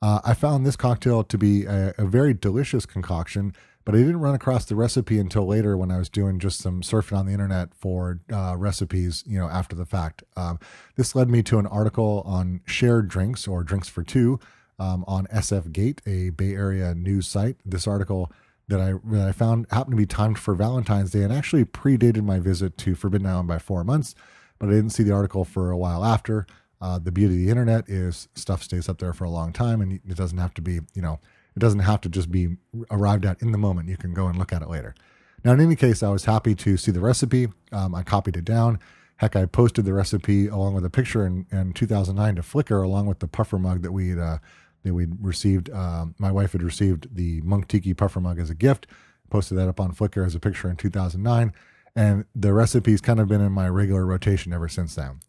Uh, 0.02 0.20
I 0.24 0.34
found 0.34 0.66
this 0.66 0.76
cocktail 0.76 1.24
to 1.24 1.38
be 1.38 1.66
a, 1.66 1.94
a, 1.98 2.06
very 2.06 2.34
delicious 2.34 2.86
concoction, 2.86 3.54
but 3.86 3.96
I 3.96 4.00
didn't 4.00 4.20
run 4.20 4.36
across 4.36 4.66
the 4.66 4.76
recipe 4.76 5.20
until 5.20 5.46
later 5.46 5.76
when 5.78 5.92
I 5.92 5.98
was 5.98 6.10
doing 6.10 6.40
just 6.40 6.60
some 6.60 6.82
surfing 6.82 7.18
on 7.18 7.26
the 7.26 7.34
internet 7.34 7.74
for 7.74 8.20
uh, 8.32 8.56
recipes, 8.58 9.24
you 9.28 9.38
know, 9.38 9.50
after 9.50 9.76
the 9.76 9.86
fact. 9.86 10.24
Um, 10.38 10.60
this 10.96 11.16
led 11.16 11.30
me 11.30 11.44
to 11.44 11.60
an 11.60 11.68
article 11.68 12.24
on 12.26 12.62
shared 12.66 13.08
drinks 13.08 13.48
or 13.48 13.64
drinks 13.64 13.90
for 13.90 14.04
two 14.04 14.40
um, 14.80 15.04
on 15.08 15.28
SF 15.28 15.72
Gate, 15.72 16.02
a 16.06 16.30
Bay 16.30 16.54
Area 16.54 16.96
news 16.96 17.28
site. 17.28 17.58
This 17.66 17.88
article 17.88 18.32
that 18.68 18.80
I 18.80 18.94
that 19.06 19.28
I 19.28 19.32
found 19.34 19.68
happened 19.70 19.92
to 19.92 19.98
be 19.98 20.06
timed 20.06 20.40
for 20.40 20.56
Valentine's 20.56 21.12
Day 21.12 21.24
and 21.24 21.34
actually 21.34 21.66
predated 21.66 22.24
my 22.24 22.40
visit 22.40 22.78
to 22.80 22.96
Forbidden 22.96 23.28
Island 23.28 23.48
by 23.48 23.60
four 23.60 23.84
months, 23.84 24.16
but 24.60 24.70
I 24.70 24.72
didn't 24.72 24.92
see 24.92 25.04
the 25.04 25.14
article 25.14 25.44
for 25.44 25.72
a 25.72 25.78
while 25.78 26.04
after. 26.06 26.46
Uh, 26.82 27.00
the 27.00 27.12
beauty 27.12 27.36
of 27.36 27.40
the 27.40 27.50
internet 27.50 27.88
is 27.90 28.28
stuff 28.36 28.62
stays 28.62 28.90
up 28.90 29.00
there 29.00 29.14
for 29.14 29.24
a 29.24 29.30
long 29.30 29.54
time, 29.54 29.82
and 29.82 29.94
it 29.94 30.18
doesn't 30.18 30.38
have 30.38 30.54
to 30.54 30.62
be, 30.62 30.82
you 30.94 31.02
know, 31.02 31.20
it 31.56 31.60
doesn't 31.60 31.80
have 31.80 32.02
to 32.02 32.10
just 32.10 32.32
be 32.32 32.58
arrived 32.92 33.26
at 33.26 33.42
in 33.42 33.52
the 33.52 33.58
moment. 33.58 33.90
You 33.90 33.98
can 33.98 34.14
go 34.14 34.28
and 34.28 34.38
look 34.38 34.54
at 34.54 34.62
it 34.62 34.70
later. 34.70 34.96
Now, 35.44 35.54
in 35.54 35.62
any 35.62 35.76
case, 35.76 36.02
I 36.02 36.10
was 36.10 36.26
happy 36.26 36.56
to 36.56 36.78
see 36.78 36.92
the 36.92 37.02
recipe. 37.02 37.48
Um, 37.72 37.94
I 37.94 38.04
copied 38.04 38.38
it 38.38 38.46
down. 38.46 38.80
Heck, 39.18 39.36
I 39.36 39.46
posted 39.46 39.86
the 39.86 39.94
recipe 39.94 40.48
along 40.48 40.74
with 40.74 40.86
a 40.86 40.90
picture 40.90 41.26
in, 41.26 41.46
in 41.52 41.74
2009 41.74 42.36
to 42.36 42.42
Flickr, 42.42 42.84
along 42.84 43.06
with 43.06 43.20
the 43.20 43.28
puffer 43.28 43.60
mug 43.60 43.82
that 43.84 43.92
we 43.92 44.20
uh, 44.20 44.38
that 44.84 44.94
we'd 44.94 45.24
received. 45.24 45.70
Um, 45.70 46.16
my 46.18 46.32
wife 46.32 46.54
had 46.54 46.64
received 46.64 47.16
the 47.16 47.42
Munktiki 47.42 47.96
puffer 47.96 48.20
mug 48.20 48.40
as 48.40 48.50
a 48.50 48.56
gift 48.56 48.88
posted 49.34 49.58
that 49.58 49.68
up 49.68 49.80
on 49.80 49.92
Flickr 49.92 50.26
as 50.26 50.36
a 50.36 50.40
picture 50.40 50.70
in 50.70 50.76
2009. 50.76 51.54
And 51.96 52.26
the 52.36 52.54
recipe's 52.54 53.02
kind 53.02 53.20
of 53.20 53.28
been 53.28 53.42
in 53.42 53.52
my 53.52 53.68
regular 53.68 54.06
rotation 54.06 54.54
ever 54.54 54.70
since 54.70 54.94
then. 54.94 55.20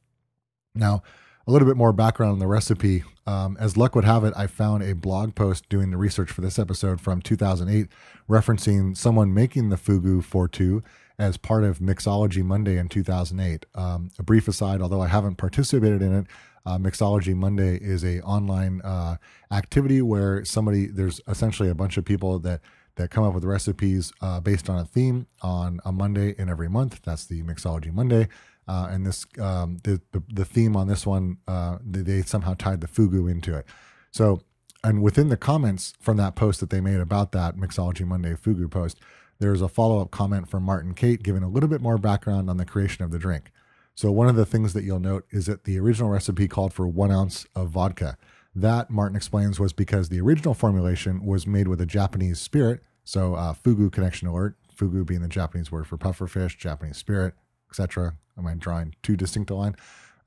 Now, 0.75 1.02
a 1.46 1.50
little 1.50 1.68
bit 1.68 1.76
more 1.76 1.92
background 1.92 2.32
on 2.32 2.38
the 2.38 2.46
recipe. 2.46 3.04
Um, 3.26 3.56
as 3.58 3.76
luck 3.76 3.94
would 3.94 4.04
have 4.04 4.24
it, 4.24 4.34
I 4.36 4.46
found 4.46 4.82
a 4.82 4.94
blog 4.94 5.34
post 5.34 5.68
doing 5.68 5.90
the 5.90 5.96
research 5.96 6.30
for 6.30 6.40
this 6.40 6.58
episode 6.58 7.00
from 7.00 7.22
2008 7.22 7.88
referencing 8.28 8.96
someone 8.96 9.34
making 9.34 9.68
the 9.68 9.76
fugu 9.76 10.22
for 10.22 10.48
two 10.48 10.82
as 11.18 11.36
part 11.36 11.64
of 11.64 11.78
Mixology 11.78 12.42
Monday 12.42 12.76
in 12.76 12.88
2008. 12.88 13.66
Um, 13.74 14.10
a 14.18 14.22
brief 14.22 14.48
aside, 14.48 14.80
although 14.80 15.00
I 15.00 15.08
haven't 15.08 15.36
participated 15.36 16.02
in 16.02 16.14
it, 16.14 16.26
uh, 16.66 16.78
Mixology 16.78 17.34
Monday 17.34 17.76
is 17.76 18.04
a 18.04 18.20
online 18.22 18.80
uh, 18.82 19.16
activity 19.50 20.00
where 20.00 20.44
somebody 20.44 20.86
there's 20.86 21.20
essentially 21.28 21.68
a 21.68 21.74
bunch 21.74 21.98
of 21.98 22.04
people 22.04 22.38
that 22.40 22.60
that 22.96 23.10
come 23.10 23.24
up 23.24 23.34
with 23.34 23.44
recipes 23.44 24.12
uh, 24.22 24.40
based 24.40 24.70
on 24.70 24.78
a 24.78 24.84
theme 24.84 25.26
on 25.42 25.80
a 25.84 25.92
Monday 25.92 26.34
in 26.38 26.48
every 26.48 26.68
month. 26.68 27.00
That's 27.02 27.26
the 27.26 27.42
Mixology 27.42 27.92
Monday. 27.92 28.28
Uh, 28.66 28.88
and 28.90 29.06
this 29.06 29.26
um, 29.40 29.78
the, 29.85 30.00
the, 30.12 30.23
the 30.33 30.44
theme 30.44 30.76
on 30.76 30.88
this 30.88 31.06
one 31.06 31.38
uh, 31.47 31.78
they, 31.85 32.00
they 32.00 32.23
somehow 32.23 32.54
tied 32.54 32.80
the 32.80 32.87
fugu 32.87 33.30
into 33.30 33.56
it. 33.56 33.66
So 34.11 34.40
and 34.83 35.02
within 35.02 35.28
the 35.30 35.37
comments 35.37 35.94
from 36.00 36.18
that 36.18 36.35
post 36.35 36.61
that 36.61 36.71
they 36.71 36.80
made 36.80 37.00
about 37.00 37.33
that 37.33 37.56
Mixology 37.56 38.06
Monday 38.06 38.35
fugu 38.35 38.71
post, 38.71 39.00
there's 39.38 39.62
a 39.62 39.68
follow 39.68 40.00
up 40.00 40.11
comment 40.11 40.49
from 40.49 40.62
Martin 40.62 40.94
Cate 40.94 41.23
giving 41.23 41.42
a 41.42 41.49
little 41.49 41.68
bit 41.68 41.80
more 41.80 41.99
background 41.99 42.49
on 42.49 42.56
the 42.56 42.64
creation 42.64 43.04
of 43.04 43.11
the 43.11 43.18
drink. 43.18 43.50
So 43.94 44.11
one 44.11 44.28
of 44.28 44.37
the 44.37 44.47
things 44.47 44.73
that 44.73 44.85
you'll 44.85 45.00
note 45.00 45.25
is 45.30 45.47
that 45.47 45.64
the 45.64 45.78
original 45.78 46.11
recipe 46.11 46.49
called 46.49 46.73
for 46.73 46.87
one 46.87 47.12
ounce 47.12 47.47
of 47.54 47.71
vodka. 47.71 48.18
That 48.54 48.90
Martin 48.90 49.16
explains 49.16 49.59
was 49.59 49.73
because 49.73 50.09
the 50.09 50.21
original 50.21 50.54
formulation 50.54 51.25
was 51.25 51.47
made 51.47 51.68
with 51.68 51.80
a 51.80 51.87
Japanese 51.87 52.40
spirit. 52.40 52.80
So 53.04 53.35
uh, 53.35 53.54
fugu 53.54 53.90
connection 53.90 54.28
alert. 54.28 54.56
Fugu 54.76 55.06
being 55.06 55.23
the 55.23 55.28
Japanese 55.28 55.71
word 55.71 55.87
for 55.87 55.97
pufferfish, 55.97 56.59
Japanese 56.59 56.97
spirit, 56.97 57.35
etc. 57.71 58.14
Am 58.36 58.46
I 58.46 58.54
drawing 58.54 58.94
too 59.02 59.16
distinct 59.16 59.50
a 59.50 59.54
line? 59.54 59.76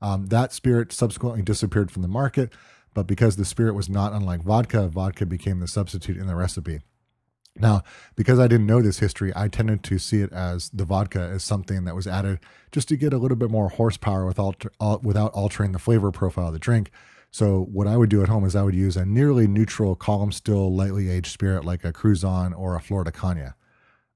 Um, 0.00 0.26
that 0.26 0.52
spirit 0.52 0.92
subsequently 0.92 1.42
disappeared 1.42 1.90
from 1.90 2.02
the 2.02 2.08
market, 2.08 2.52
but 2.94 3.06
because 3.06 3.36
the 3.36 3.44
spirit 3.44 3.74
was 3.74 3.88
not 3.88 4.12
unlike 4.12 4.42
vodka, 4.42 4.88
vodka 4.88 5.26
became 5.26 5.60
the 5.60 5.68
substitute 5.68 6.16
in 6.16 6.26
the 6.26 6.36
recipe. 6.36 6.80
Now, 7.60 7.82
because 8.14 8.38
I 8.38 8.46
didn't 8.46 8.66
know 8.66 8.80
this 8.80 9.00
history, 9.00 9.32
I 9.34 9.48
tended 9.48 9.82
to 9.84 9.98
see 9.98 10.20
it 10.20 10.32
as 10.32 10.70
the 10.70 10.84
vodka 10.84 11.20
as 11.20 11.42
something 11.42 11.84
that 11.84 11.96
was 11.96 12.06
added 12.06 12.38
just 12.70 12.88
to 12.88 12.96
get 12.96 13.12
a 13.12 13.18
little 13.18 13.36
bit 13.36 13.50
more 13.50 13.68
horsepower 13.68 14.24
without, 14.26 14.64
without 15.02 15.32
altering 15.32 15.72
the 15.72 15.78
flavor 15.78 16.12
profile 16.12 16.48
of 16.48 16.52
the 16.52 16.58
drink. 16.58 16.90
So, 17.30 17.66
what 17.70 17.86
I 17.86 17.96
would 17.96 18.08
do 18.08 18.22
at 18.22 18.28
home 18.28 18.44
is 18.44 18.56
I 18.56 18.62
would 18.62 18.74
use 18.74 18.96
a 18.96 19.04
nearly 19.04 19.46
neutral 19.46 19.94
column 19.94 20.32
still, 20.32 20.74
lightly 20.74 21.10
aged 21.10 21.30
spirit 21.30 21.64
like 21.64 21.84
a 21.84 21.92
Cruzan 21.92 22.58
or 22.58 22.74
a 22.74 22.80
Flor 22.80 23.04
de 23.04 23.10
Caña. 23.10 23.54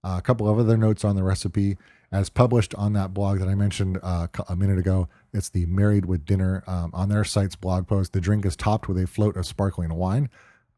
Uh, 0.03 0.17
a 0.19 0.23
couple 0.23 0.49
of 0.49 0.59
other 0.59 0.79
notes 0.79 1.05
on 1.05 1.15
the 1.15 1.23
recipe, 1.23 1.77
as 2.13 2.29
published 2.29 2.75
on 2.75 2.93
that 2.93 3.15
blog 3.15 3.39
that 3.39 3.49
I 3.49 3.55
mentioned 3.55 3.99
uh, 4.03 4.29
a 4.49 4.55
minute 4.55 4.79
ago. 4.79 5.09
It's 5.33 5.49
the 5.49 5.65
Married 5.67 6.05
with 6.05 6.27
Dinner 6.27 6.63
um, 6.67 6.91
on 6.93 7.09
their 7.09 7.25
site's 7.25 7.57
blog 7.57 7.89
post. 7.89 8.13
The 8.13 8.21
drink 8.21 8.45
is 8.45 8.55
topped 8.55 8.87
with 8.87 8.99
a 8.99 9.07
float 9.07 9.37
of 9.37 9.47
sparkling 9.47 9.93
wine. 9.95 10.29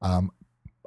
Um, 0.00 0.30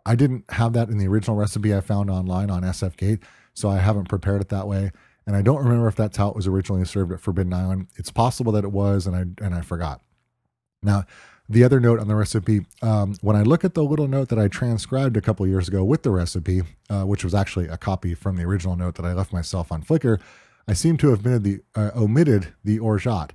I 0.05 0.15
didn't 0.15 0.45
have 0.51 0.71
that 0.73 0.87
in 0.87 0.97
the 0.97 1.07
original 1.07 1.35
recipe 1.35 1.75
I 1.75 1.81
found 1.81 2.09
online 2.09 2.49
on 2.49 2.63
SF 2.63 2.95
Gate, 2.95 3.23
so 3.53 3.69
I 3.69 3.79
haven't 3.79 4.07
prepared 4.07 4.39
it 4.41 4.47
that 4.49 4.67
way. 4.67 4.91
And 5.25 5.35
I 5.35 5.41
don't 5.41 5.61
remember 5.61 5.89
if 5.89 5.95
that's 5.97 6.15
how 6.15 6.29
it 6.29 6.35
was 6.35 6.47
originally 6.47 6.85
served 6.85 7.11
at 7.11 7.19
Forbidden 7.19 7.53
Island. 7.53 7.87
It's 7.97 8.11
possible 8.11 8.53
that 8.53 8.63
it 8.63 8.71
was, 8.71 9.05
and 9.05 9.15
I 9.15 9.43
and 9.43 9.53
I 9.53 9.59
forgot. 9.59 10.01
Now, 10.81 11.03
the 11.49 11.63
other 11.63 11.79
note 11.79 11.99
on 11.99 12.07
the 12.07 12.15
recipe, 12.15 12.65
um, 12.81 13.15
when 13.21 13.35
I 13.35 13.41
look 13.41 13.63
at 13.63 13.73
the 13.73 13.83
little 13.83 14.07
note 14.07 14.29
that 14.29 14.39
I 14.39 14.47
transcribed 14.47 15.15
a 15.15 15.21
couple 15.21 15.47
years 15.47 15.67
ago 15.67 15.83
with 15.83 16.03
the 16.03 16.11
recipe, 16.11 16.63
uh, 16.89 17.03
which 17.03 17.23
was 17.23 17.33
actually 17.33 17.67
a 17.67 17.77
copy 17.77 18.13
from 18.13 18.35
the 18.35 18.43
original 18.43 18.75
note 18.75 18.95
that 18.95 19.05
I 19.05 19.13
left 19.13 19.31
myself 19.31 19.71
on 19.71 19.81
Flickr, 19.81 20.19
I 20.67 20.73
seem 20.73 20.97
to 20.97 21.09
have 21.09 21.25
omitted 21.25 21.43
the, 21.43 21.61
uh, 21.75 21.91
omitted 21.95 22.53
the 22.63 22.79
orgeat 22.79 23.31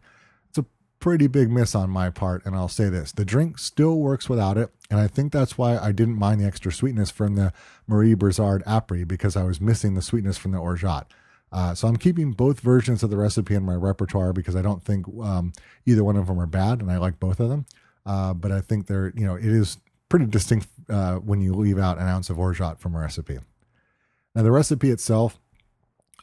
It's 0.50 0.58
a 0.58 0.66
pretty 1.00 1.26
big 1.26 1.50
miss 1.50 1.74
on 1.74 1.88
my 1.88 2.10
part, 2.10 2.44
and 2.44 2.54
I'll 2.54 2.68
say 2.68 2.90
this 2.90 3.12
the 3.12 3.24
drink 3.24 3.58
still 3.58 3.98
works 3.98 4.28
without 4.28 4.58
it, 4.58 4.70
and 4.90 5.00
I 5.00 5.06
think 5.06 5.32
that's 5.32 5.56
why 5.56 5.78
I 5.78 5.92
didn't 5.92 6.18
mind 6.18 6.40
the 6.40 6.46
extra 6.46 6.70
sweetness 6.70 7.10
from 7.10 7.36
the 7.36 7.54
Marie 7.86 8.14
Brizard 8.14 8.62
Apry 8.64 9.08
because 9.08 9.36
I 9.36 9.44
was 9.44 9.60
missing 9.60 9.94
the 9.94 10.02
sweetness 10.02 10.36
from 10.36 10.52
the 10.52 10.58
orgeat. 10.58 11.06
Uh, 11.50 11.74
so 11.74 11.88
I'm 11.88 11.96
keeping 11.96 12.32
both 12.32 12.60
versions 12.60 13.02
of 13.02 13.10
the 13.10 13.16
recipe 13.16 13.54
in 13.54 13.62
my 13.62 13.74
repertoire 13.74 14.32
because 14.32 14.56
I 14.56 14.62
don't 14.62 14.82
think 14.82 15.06
um, 15.22 15.52
either 15.84 16.02
one 16.02 16.16
of 16.16 16.26
them 16.26 16.40
are 16.40 16.46
bad, 16.46 16.80
and 16.80 16.90
I 16.90 16.98
like 16.98 17.18
both 17.18 17.40
of 17.40 17.48
them. 17.48 17.64
Uh, 18.04 18.34
but 18.34 18.50
I 18.50 18.60
think 18.60 18.86
they're, 18.86 19.12
you 19.16 19.26
know, 19.26 19.36
it 19.36 19.44
is 19.44 19.78
pretty 20.08 20.26
distinct 20.26 20.68
uh, 20.88 21.16
when 21.16 21.40
you 21.40 21.54
leave 21.54 21.78
out 21.78 21.98
an 21.98 22.06
ounce 22.06 22.30
of 22.30 22.38
orgeat 22.38 22.78
from 22.78 22.94
a 22.94 23.00
recipe. 23.00 23.38
Now, 24.34 24.42
the 24.42 24.50
recipe 24.50 24.90
itself 24.90 25.38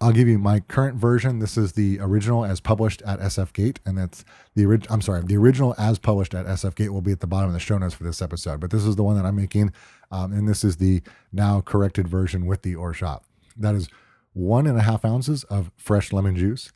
I'll 0.01 0.13
give 0.13 0.29
you 0.29 0.39
my 0.39 0.61
current 0.61 0.95
version. 0.95 1.39
This 1.39 1.57
is 1.57 1.73
the 1.73 1.99
original 1.99 2.45
as 2.45 2.61
published 2.61 3.01
at 3.01 3.19
SF 3.19 3.51
Gate, 3.51 3.81
and 3.85 3.97
that's 3.97 4.23
the 4.55 4.65
original. 4.65 4.93
I'm 4.93 5.01
sorry, 5.01 5.21
the 5.23 5.35
original 5.35 5.75
as 5.77 5.99
published 5.99 6.33
at 6.33 6.45
SF 6.45 6.75
Gate 6.75 6.89
will 6.89 7.01
be 7.01 7.11
at 7.11 7.19
the 7.19 7.27
bottom 7.27 7.49
of 7.49 7.53
the 7.53 7.59
show 7.59 7.77
notes 7.77 7.95
for 7.95 8.05
this 8.05 8.21
episode. 8.21 8.61
But 8.61 8.71
this 8.71 8.85
is 8.85 8.95
the 8.95 9.03
one 9.03 9.17
that 9.17 9.25
I'm 9.25 9.35
making, 9.35 9.73
um, 10.09 10.31
and 10.31 10.47
this 10.47 10.63
is 10.63 10.77
the 10.77 11.01
now 11.33 11.59
corrected 11.59 12.07
version 12.07 12.45
with 12.45 12.61
the 12.61 12.75
orgeat. 12.75 13.19
That 13.57 13.75
is 13.75 13.89
one 14.31 14.67
and 14.67 14.77
a 14.77 14.83
half 14.83 15.03
ounces 15.03 15.43
of 15.45 15.69
fresh 15.75 16.13
lemon 16.13 16.37
juice, 16.37 16.71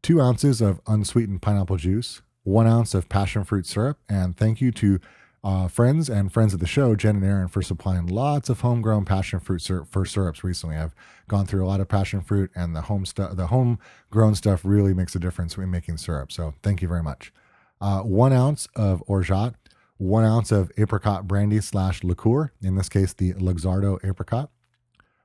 two 0.00 0.20
ounces 0.20 0.60
of 0.60 0.80
unsweetened 0.86 1.42
pineapple 1.42 1.78
juice, 1.78 2.22
one 2.48 2.66
ounce 2.66 2.94
of 2.94 3.08
passion 3.08 3.44
fruit 3.44 3.66
syrup, 3.66 3.98
and 4.08 4.36
thank 4.36 4.60
you 4.60 4.72
to 4.72 4.98
uh, 5.44 5.68
friends 5.68 6.08
and 6.08 6.32
friends 6.32 6.52
of 6.54 6.60
the 6.60 6.66
show, 6.66 6.96
Jen 6.96 7.16
and 7.16 7.24
Aaron, 7.24 7.48
for 7.48 7.62
supplying 7.62 8.06
lots 8.06 8.48
of 8.48 8.60
homegrown 8.60 9.04
passion 9.04 9.38
fruit 9.38 9.60
syrup 9.60 9.86
for 9.86 10.04
syrups 10.04 10.42
recently. 10.42 10.76
I've 10.76 10.94
gone 11.28 11.46
through 11.46 11.64
a 11.64 11.68
lot 11.68 11.80
of 11.80 11.88
passion 11.88 12.22
fruit, 12.22 12.50
and 12.56 12.74
the 12.74 12.82
home 12.82 13.04
stuff, 13.06 13.36
the 13.36 13.48
homegrown 13.48 14.34
stuff, 14.34 14.62
really 14.64 14.94
makes 14.94 15.14
a 15.14 15.18
difference 15.18 15.56
in 15.56 15.70
making 15.70 15.98
syrup. 15.98 16.32
So 16.32 16.54
thank 16.62 16.82
you 16.82 16.88
very 16.88 17.02
much. 17.02 17.32
Uh, 17.80 18.00
one 18.00 18.32
ounce 18.32 18.66
of 18.74 19.02
orgeat, 19.06 19.54
one 19.98 20.24
ounce 20.24 20.50
of 20.50 20.72
apricot 20.78 21.28
brandy 21.28 21.60
slash 21.60 22.02
liqueur. 22.02 22.52
In 22.62 22.76
this 22.76 22.88
case, 22.88 23.12
the 23.12 23.34
Luxardo 23.34 24.02
apricot. 24.02 24.50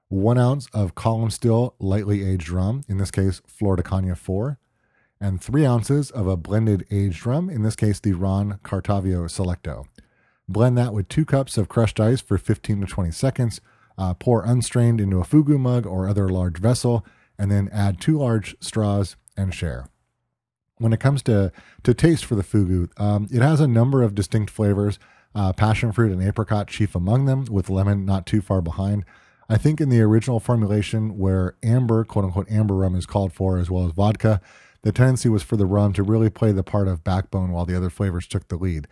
One 0.10 0.38
ounce 0.38 0.68
of 0.74 0.94
column 0.94 1.32
still 1.32 1.76
lightly 1.80 2.24
aged 2.24 2.50
rum. 2.50 2.84
In 2.88 2.98
this 2.98 3.10
case, 3.10 3.42
Flor 3.48 3.78
de 3.78 3.84
Caña 3.84 4.16
four 4.16 4.60
and 5.24 5.42
three 5.42 5.66
ounces 5.66 6.12
of 6.12 6.28
a 6.28 6.36
blended 6.36 6.86
aged 6.92 7.26
rum, 7.26 7.50
in 7.50 7.64
this 7.64 7.78
case, 7.78 7.98
the 7.98 8.12
Ron 8.12 8.60
Cartavio 8.62 9.24
Selecto. 9.30 9.86
Blend 10.50 10.78
that 10.78 10.94
with 10.94 11.08
two 11.08 11.24
cups 11.24 11.58
of 11.58 11.70
crushed 11.70 11.98
ice 11.98 12.20
for 12.20 12.38
15 12.38 12.82
to 12.82 12.88
20 12.88 13.12
seconds. 13.12 13.62
Uh, 13.98 14.14
pour 14.14 14.44
unstrained 14.44 15.00
into 15.00 15.20
a 15.20 15.24
fugu 15.24 15.58
mug 15.58 15.86
or 15.86 16.10
other 16.10 16.28
large 16.28 16.58
vessel, 16.58 17.06
and 17.40 17.50
then 17.50 17.70
add 17.72 18.02
two 18.02 18.18
large 18.18 18.56
straws 18.60 19.16
and 19.38 19.54
share. 19.54 19.88
When 20.78 20.92
it 20.92 21.00
comes 21.00 21.24
to, 21.24 21.54
to 21.84 21.94
taste 21.94 22.26
for 22.26 22.36
the 22.36 22.44
fugu, 22.44 22.90
um, 23.00 23.30
it 23.32 23.42
has 23.42 23.62
a 23.62 23.68
number 23.68 24.04
of 24.04 24.16
distinct 24.16 24.52
flavors, 24.52 25.00
uh, 25.34 25.54
passion 25.54 25.94
fruit 25.94 26.12
and 26.12 26.22
apricot 26.22 26.68
chief 26.68 26.96
among 26.96 27.26
them, 27.26 27.46
with 27.50 27.70
lemon 27.70 28.04
not 28.04 28.26
too 28.26 28.42
far 28.42 28.62
behind. 28.62 29.06
I 29.48 29.58
think 29.58 29.80
in 29.80 29.88
the 29.88 30.02
original 30.02 30.42
formulation, 30.42 31.18
where 31.18 31.56
amber, 31.64 32.04
quote 32.04 32.26
unquote, 32.26 32.52
amber 32.52 32.76
rum 32.76 32.96
is 32.96 33.06
called 33.06 33.32
for, 33.32 33.58
as 33.58 33.70
well 33.70 33.86
as 33.86 33.94
vodka, 33.94 34.42
the 34.84 34.92
tendency 34.92 35.30
was 35.30 35.44
for 35.44 35.58
the 35.58 35.66
rum 35.66 35.94
to 35.94 36.04
really 36.04 36.30
play 36.30 36.52
the 36.52 36.64
part 36.64 36.88
of 36.88 37.04
backbone 37.04 37.52
while 37.52 37.66
the 37.66 37.76
other 37.76 37.90
flavors 37.90 38.28
took 38.28 38.48
the 38.48 38.58
lead. 38.58 38.88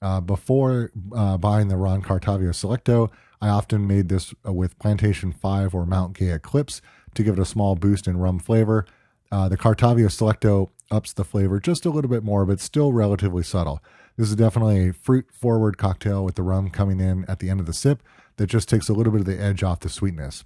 Uh, 0.00 0.20
before 0.20 0.90
uh, 1.14 1.36
buying 1.36 1.68
the 1.68 1.76
Ron 1.76 2.02
Cartavio 2.02 2.50
Selecto, 2.50 3.10
I 3.40 3.48
often 3.48 3.86
made 3.86 4.08
this 4.08 4.34
uh, 4.46 4.52
with 4.52 4.78
Plantation 4.78 5.32
5 5.32 5.74
or 5.74 5.84
Mount 5.84 6.14
Gay 6.16 6.30
Eclipse 6.30 6.80
to 7.14 7.22
give 7.22 7.38
it 7.38 7.42
a 7.42 7.44
small 7.44 7.76
boost 7.76 8.06
in 8.06 8.16
rum 8.16 8.38
flavor. 8.38 8.86
Uh, 9.30 9.48
the 9.48 9.56
Cartavio 9.56 10.06
Selecto 10.06 10.70
ups 10.90 11.12
the 11.12 11.24
flavor 11.24 11.58
just 11.58 11.86
a 11.86 11.90
little 11.90 12.10
bit 12.10 12.22
more, 12.22 12.44
but 12.44 12.60
still 12.60 12.92
relatively 12.92 13.42
subtle. 13.42 13.80
This 14.16 14.28
is 14.28 14.36
definitely 14.36 14.88
a 14.88 14.92
fruit 14.92 15.26
forward 15.32 15.78
cocktail 15.78 16.24
with 16.24 16.34
the 16.34 16.42
rum 16.42 16.70
coming 16.70 17.00
in 17.00 17.24
at 17.26 17.38
the 17.38 17.48
end 17.48 17.60
of 17.60 17.66
the 17.66 17.72
sip 17.72 18.02
that 18.36 18.46
just 18.46 18.68
takes 18.68 18.88
a 18.88 18.92
little 18.92 19.12
bit 19.12 19.20
of 19.20 19.26
the 19.26 19.40
edge 19.40 19.62
off 19.62 19.80
the 19.80 19.88
sweetness. 19.88 20.44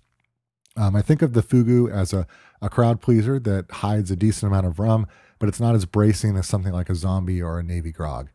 Um, 0.77 0.95
I 0.95 1.03
think 1.03 1.23
of 1.23 1.33
the 1.33 1.43
fugu 1.43 1.91
as 1.91 2.13
a, 2.13 2.27
a 2.61 2.69
crowd 2.69 3.01
pleaser 3.01 3.39
that 3.41 3.71
hides 3.71 4.11
a 4.11 4.17
decent 4.17 4.51
amount 4.51 4.67
of 4.67 4.79
rum, 4.79 5.07
but 5.39 5.49
it's 5.49 5.61
not 5.61 5.75
as 5.75 5.87
bracing 5.87 6.37
as 6.37 6.47
something 6.47 6.73
like 6.73 6.91
a 6.91 6.95
zombie 6.95 7.43
or 7.43 7.59
a 7.59 7.63
navy 7.63 7.93
grog. 7.93 8.29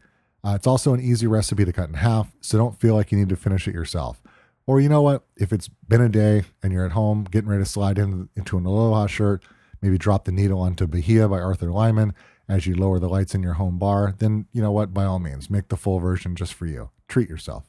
Uh, 0.43 0.53
it's 0.55 0.67
also 0.67 0.93
an 0.93 0.99
easy 0.99 1.27
recipe 1.27 1.65
to 1.65 1.73
cut 1.73 1.89
in 1.89 1.95
half, 1.95 2.31
so 2.41 2.57
don't 2.57 2.79
feel 2.79 2.95
like 2.95 3.11
you 3.11 3.17
need 3.17 3.29
to 3.29 3.35
finish 3.35 3.67
it 3.67 3.75
yourself. 3.75 4.21
Or 4.65 4.79
you 4.79 4.89
know 4.89 5.01
what? 5.01 5.23
If 5.37 5.53
it's 5.53 5.67
been 5.67 6.01
a 6.01 6.09
day 6.09 6.43
and 6.63 6.73
you're 6.73 6.85
at 6.85 6.93
home 6.93 7.27
getting 7.29 7.49
ready 7.49 7.63
to 7.63 7.69
slide 7.69 7.97
in, 7.97 8.29
into 8.35 8.57
an 8.57 8.65
Aloha 8.65 9.07
shirt, 9.07 9.43
maybe 9.81 9.97
drop 9.97 10.25
the 10.25 10.31
needle 10.31 10.61
onto 10.61 10.87
Bahia 10.87 11.27
by 11.27 11.39
Arthur 11.39 11.71
Lyman 11.71 12.13
as 12.51 12.67
you 12.67 12.75
lower 12.75 12.99
the 12.99 13.07
lights 13.07 13.33
in 13.33 13.41
your 13.41 13.53
home 13.53 13.77
bar, 13.77 14.13
then 14.17 14.45
you 14.51 14.61
know 14.61 14.71
what? 14.71 14.93
By 14.93 15.05
all 15.05 15.19
means, 15.19 15.49
make 15.49 15.69
the 15.69 15.77
full 15.77 15.99
version 15.99 16.35
just 16.35 16.53
for 16.53 16.65
you. 16.65 16.89
Treat 17.07 17.29
yourself. 17.29 17.63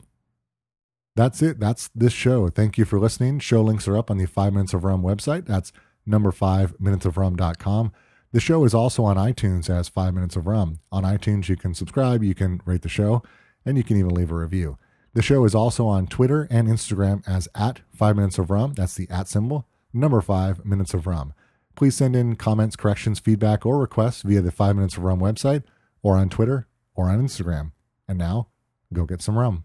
That's 1.14 1.42
it. 1.42 1.60
That's 1.60 1.88
this 1.94 2.12
show. 2.12 2.48
Thank 2.48 2.78
you 2.78 2.84
for 2.84 2.98
listening. 2.98 3.38
Show 3.40 3.62
links 3.62 3.86
are 3.86 3.96
up 3.96 4.10
on 4.10 4.18
the 4.18 4.26
5 4.26 4.52
Minutes 4.52 4.72
of 4.74 4.84
Rum 4.84 5.02
website. 5.02 5.46
That's 5.46 5.72
number 6.06 6.32
5 6.32 6.78
minutesofrum.com. 6.78 7.92
The 8.32 8.40
show 8.40 8.64
is 8.64 8.72
also 8.72 9.04
on 9.04 9.16
iTunes 9.16 9.68
as 9.68 9.90
Five 9.90 10.14
Minutes 10.14 10.36
of 10.36 10.46
Rum. 10.46 10.78
On 10.90 11.04
iTunes, 11.04 11.50
you 11.50 11.56
can 11.56 11.74
subscribe, 11.74 12.22
you 12.24 12.34
can 12.34 12.62
rate 12.64 12.80
the 12.80 12.88
show, 12.88 13.22
and 13.66 13.76
you 13.76 13.84
can 13.84 13.98
even 13.98 14.14
leave 14.14 14.30
a 14.30 14.34
review. 14.34 14.78
The 15.12 15.20
show 15.20 15.44
is 15.44 15.54
also 15.54 15.86
on 15.86 16.06
Twitter 16.06 16.48
and 16.50 16.66
Instagram 16.66 17.22
as 17.28 17.46
at 17.54 17.80
Five 17.94 18.16
Minutes 18.16 18.38
of 18.38 18.48
Rum. 18.48 18.72
That's 18.72 18.94
the 18.94 19.08
at 19.10 19.28
symbol. 19.28 19.66
number 19.92 20.22
5 20.22 20.64
minutes 20.64 20.94
of 20.94 21.06
rum. 21.06 21.34
Please 21.76 21.94
send 21.94 22.16
in 22.16 22.36
comments, 22.36 22.76
corrections, 22.76 23.18
feedback, 23.18 23.66
or 23.66 23.78
requests 23.78 24.22
via 24.22 24.40
the 24.40 24.50
5 24.50 24.76
minutes 24.76 24.96
of 24.96 25.02
rum 25.02 25.20
website 25.20 25.64
or 26.02 26.16
on 26.16 26.30
Twitter 26.30 26.66
or 26.94 27.10
on 27.10 27.22
Instagram. 27.22 27.72
And 28.08 28.16
now, 28.16 28.48
go 28.94 29.04
get 29.04 29.20
some 29.20 29.38
rum. 29.38 29.64